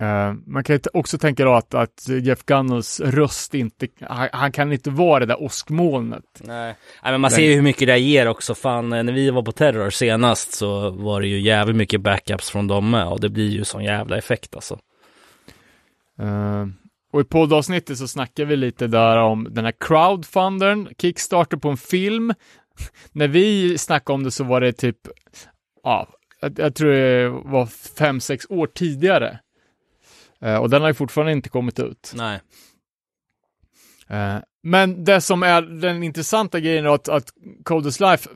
[0.00, 4.72] Eh, man kan också tänka då att, att Jeff Gunnels röst inte, han, han kan
[4.72, 6.24] inte vara det där åskmolnet.
[6.40, 6.74] Nej.
[7.02, 8.54] Nej, men man ser ju hur mycket det ger också.
[8.54, 12.50] Fan, eh, när vi var på Terror senast så var det ju jävligt mycket backups
[12.50, 14.78] från dem med och det blir ju sån jävla effekt alltså.
[16.18, 16.66] Eh,
[17.12, 21.76] och i poddavsnittet så snackar vi lite där om den här crowdfundern, Kickstarter på en
[21.76, 22.34] film.
[23.12, 24.96] När vi snackade om det så var det typ,
[25.82, 26.08] ja,
[26.56, 29.38] jag, tror det var fem, sex år tidigare.
[30.40, 32.12] Eh, och den har ju fortfarande inte kommit ut.
[32.16, 32.40] Nej.
[34.08, 37.32] Eh, men det som är den intressanta grejen är att, att
[37.64, 38.30] Codes Life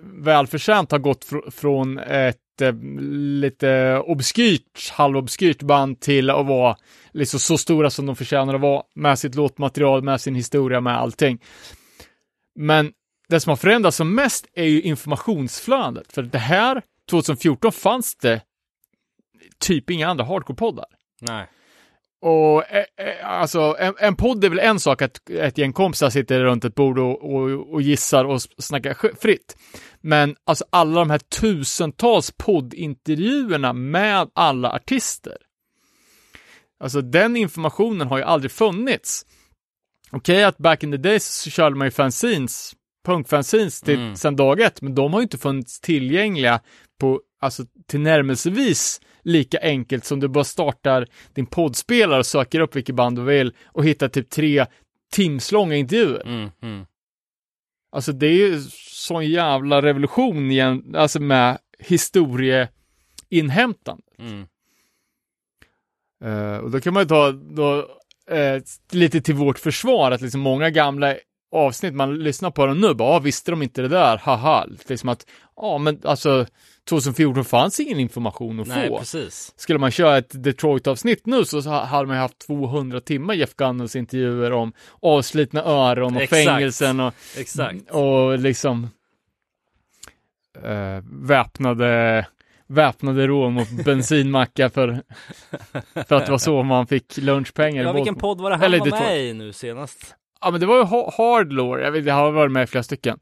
[0.00, 2.74] välförtjänt har gått fr- från ett eh,
[3.40, 6.76] lite obskyrt, halvobskyrt band till att vara
[7.12, 10.98] liksom så stora som de förtjänar att vara med sitt låtmaterial, med sin historia, med
[10.98, 11.38] allting.
[12.54, 12.92] Men
[13.32, 16.12] det som har förändrats som mest är ju informationsflödet.
[16.12, 18.40] För det här, 2014 fanns det
[19.58, 20.86] typ inga andra hardcore-poddar.
[21.20, 21.46] Nej.
[22.22, 26.10] Och eh, eh, alltså, en, en podd är väl en sak att ett gäng kompisar
[26.10, 29.56] sitter runt ett bord och, och, och gissar och snackar fritt.
[30.00, 35.36] Men alltså alla de här tusentals poddintervjuerna med alla artister.
[36.80, 39.26] Alltså den informationen har ju aldrig funnits.
[40.10, 42.74] Okej att back in the days så körde man ju fanzines,
[43.04, 44.16] punkfanzines till, Mm.
[44.16, 46.60] sedan dag ett, men de har ju inte funnits tillgängliga
[47.00, 52.94] på, alltså tillnärmelsevis lika enkelt som du bara startar din poddspelare och söker upp vilket
[52.94, 54.66] band du vill och hittar typ tre
[55.12, 56.22] timslånga intervjuer.
[56.26, 56.86] Mm, mm.
[57.92, 64.02] Alltså det är ju sån jävla revolution igen, alltså med historieinhämtande.
[64.18, 64.46] Mm.
[66.24, 67.78] Eh, och då kan man ju ta då,
[68.36, 71.16] eh, lite till vårt försvar, att liksom många gamla
[71.52, 74.66] avsnitt, man lyssnar på dem nu, bara, ah, visste de inte det där, haha.
[74.88, 75.26] Liksom att,
[75.56, 76.46] ja men alltså,
[76.88, 78.98] 2014 fanns ingen information att Nej, få.
[78.98, 79.52] precis.
[79.56, 83.54] Skulle man köra ett Detroit-avsnitt nu så ha- hade man ju haft 200 timmar Jeff
[83.56, 84.72] Gunnels intervjuer om
[85.02, 86.44] avslitna öron och Exakt.
[86.44, 87.90] fängelsen och, Exakt.
[87.90, 88.88] och liksom
[90.62, 92.26] eh, väpnade
[92.66, 95.02] väpnade rån mot bensinmackar för,
[96.08, 97.82] för att det var så man fick lunchpengar.
[97.84, 100.14] Ja, vilken podd var det han Eller var med i nu senast?
[100.42, 101.84] Ja, men det var ju ha- Hardlore.
[101.84, 103.18] Jag vet, jag har varit med i flera stycken.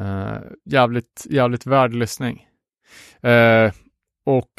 [0.00, 2.46] Uh, jävligt, jävligt värd lyssning.
[3.22, 3.72] Eh,
[4.26, 4.50] och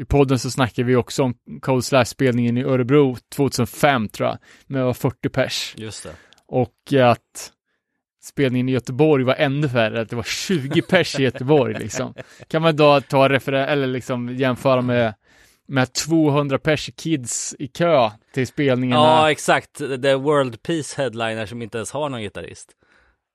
[0.00, 4.84] i podden så snackar vi också om Cold Slash-spelningen i Örebro 2005 tror jag, med
[4.84, 5.74] var 40 pers.
[5.76, 6.10] Just det.
[6.46, 7.52] Och att
[8.24, 12.14] spelningen i Göteborg var ännu färre, att det var 20 pers i Göteborg liksom.
[12.48, 15.14] Kan man då ta referen- eller liksom jämföra med,
[15.68, 18.98] med 200 pers kids i kö till spelningen.
[18.98, 19.28] Ja, här.
[19.28, 19.78] exakt.
[19.78, 22.70] The World Peace Headliner som inte ens har någon gitarrist.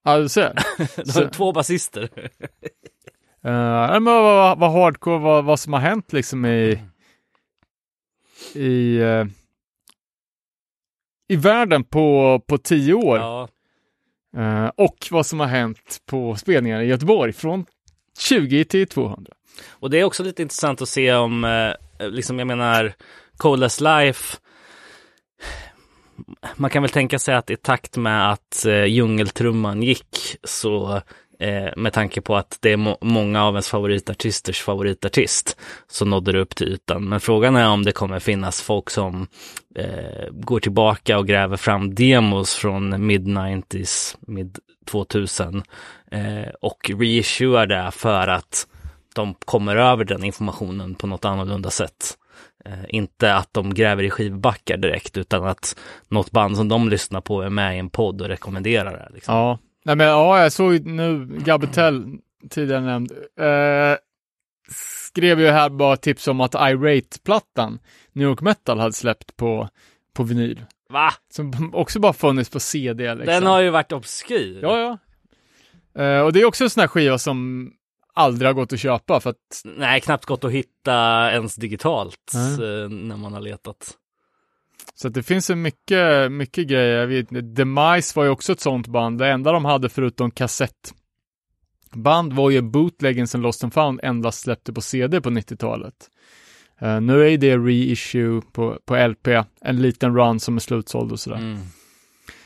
[0.04, 0.54] Ja, du ser.
[0.96, 2.04] De har två basister.
[3.46, 6.80] Uh, men vad, vad, hardcore, vad, vad som har hänt liksom i
[8.56, 9.26] i eh,
[11.28, 13.18] i världen på, på tio år.
[13.18, 13.48] Ja,
[14.38, 17.66] Eh, och vad som har hänt på spelningar i Göteborg från
[18.20, 19.34] 20 till 200.
[19.70, 21.74] och det är också lite intressant att se om, eh,
[22.04, 22.94] Eh, liksom jag menar,
[23.38, 24.38] Coldest Life
[26.56, 31.02] man kan väl tänka sig att i takt med att eh, djungeltrumman gick så
[31.40, 36.32] eh, med tanke på att det är må- många av ens favoritartisters favoritartist så nådde
[36.32, 37.10] det upp till ytan.
[37.10, 39.28] Men frågan är om det kommer finnas folk som
[39.76, 45.64] eh, går tillbaka och gräver fram demos från mid-90s, mid-2000
[46.12, 48.68] eh, och reissuar det för att
[49.14, 52.18] de kommer över den informationen på något annorlunda sätt.
[52.66, 55.76] Eh, inte att de gräver i skivbackar direkt utan att
[56.08, 59.14] något band som de lyssnar på är med i en podd och rekommenderar det.
[59.14, 59.36] Liksom.
[59.36, 62.06] Ja, nej men ja, jag såg nu Gabetel
[62.50, 63.12] tidigare nämnd.
[63.40, 63.98] Eh,
[65.08, 67.80] skrev ju här bara tips om att Irate-plattan,
[68.12, 69.70] New York Metal, hade släppt på,
[70.14, 70.66] på vinyl.
[70.90, 71.14] Va?
[71.34, 73.34] Som också bara funnits på CD liksom.
[73.34, 74.60] Den har ju varit obskyr.
[74.62, 74.98] Ja, ja.
[76.04, 77.70] Eh, och det är också en sån här skiva som
[78.14, 80.94] aldrig har gått att köpa för att Nej, knappt gått att hitta
[81.32, 83.98] ens digitalt eh, när man har letat.
[84.96, 87.00] Så det finns så mycket, mycket grejer.
[87.00, 89.20] Jag vet, Demise var ju också ett sånt band.
[89.20, 94.74] Det enda de hade förutom kassettband var ju bootleggen som Lost and Found endast släppte
[94.74, 96.10] på CD på 90-talet.
[96.80, 99.28] Eh, nu är det reissue på, på LP,
[99.62, 101.38] en liten run som är slutsåld och sådär.
[101.38, 101.58] Mm.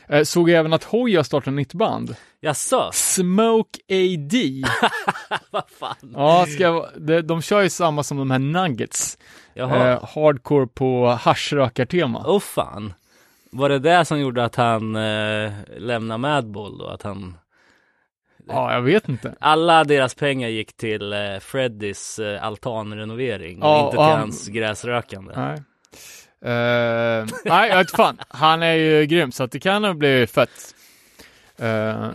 [0.08, 2.16] Eh, såg jag även att Hoja startar ett nytt band.
[2.40, 2.90] Jaså?
[2.92, 4.34] Smoke AD.
[5.50, 6.12] Vad fan?
[6.14, 9.18] ja, ska jag, de, de kör ju samma som de här Nuggets.
[9.54, 9.88] Jaha.
[9.92, 12.22] Eh, hardcore på haschrökartema.
[12.26, 12.94] Åh oh, fan.
[13.50, 16.86] Var det det som gjorde att han eh, lämnade Madball då?
[16.86, 17.38] Att han...
[18.48, 19.34] Ja, jag vet inte.
[19.40, 24.48] Alla deras pengar gick till eh, Freddys eh, altanrenovering Ja, och inte till han- hans
[24.48, 25.32] gräsrökande.
[25.36, 25.62] Nej.
[26.44, 28.18] Uh, nej, jag vet fan.
[28.28, 30.74] Han är ju grym, så att det kan nog bli fett.
[31.62, 32.10] Uh,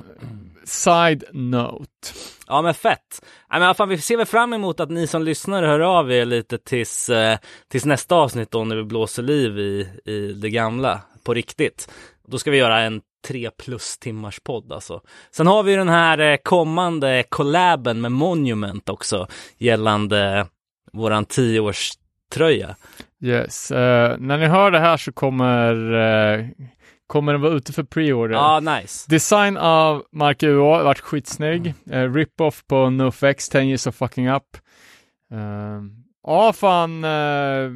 [0.66, 2.14] side note.
[2.48, 3.26] Ja men fett.
[3.52, 6.26] Nej, men fan, vi ser väl fram emot att ni som lyssnar hör av er
[6.26, 11.02] lite tills, eh, tills nästa avsnitt då när vi blåser liv i, i det gamla
[11.24, 11.90] på riktigt.
[12.28, 15.02] Då ska vi göra en tre plus timmars podd alltså.
[15.32, 20.48] Sen har vi den här eh, kommande collaben med Monument också gällande
[20.94, 22.76] våran tioårströja.
[23.24, 23.72] Yes.
[23.72, 26.46] eh, när ni hör det här så kommer, eh,
[27.08, 28.34] kommer den vara ute för pre-order.
[28.36, 29.10] Ja, nice.
[29.10, 31.74] Design av Mark UA, varit skitsnygg.
[31.92, 34.58] Uh, Rip-off på NoFX, 10 years of fucking up.
[35.32, 35.82] Eh,
[36.24, 37.04] ja, fan.
[37.04, 37.72] eh,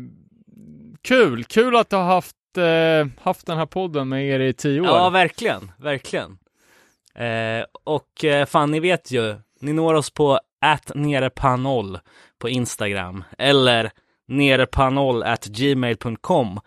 [1.01, 2.35] kul, kul att har haft,
[3.21, 4.87] haft den här podden med er i tio år.
[4.87, 6.37] Ja, verkligen, verkligen.
[7.83, 11.99] Och fan, ni vet ju, ni når oss på at nerepanoll
[12.39, 13.91] på Instagram eller
[14.27, 16.59] nerepanoll at gmail.com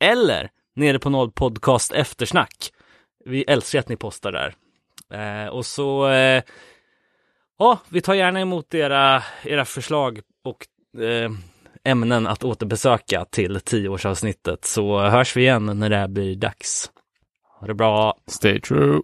[0.00, 2.72] eller nere på noll podcast eftersnack.
[3.24, 4.54] Vi älskar att ni postar där.
[5.12, 6.42] Eh, och så, eh,
[7.58, 10.66] ja, vi tar gärna emot era, era förslag och
[11.02, 11.30] eh,
[11.84, 16.90] ämnen att återbesöka till tioårsavsnittet så hörs vi igen när det blir dags.
[17.60, 18.18] Ha det bra.
[18.26, 19.00] Stay true.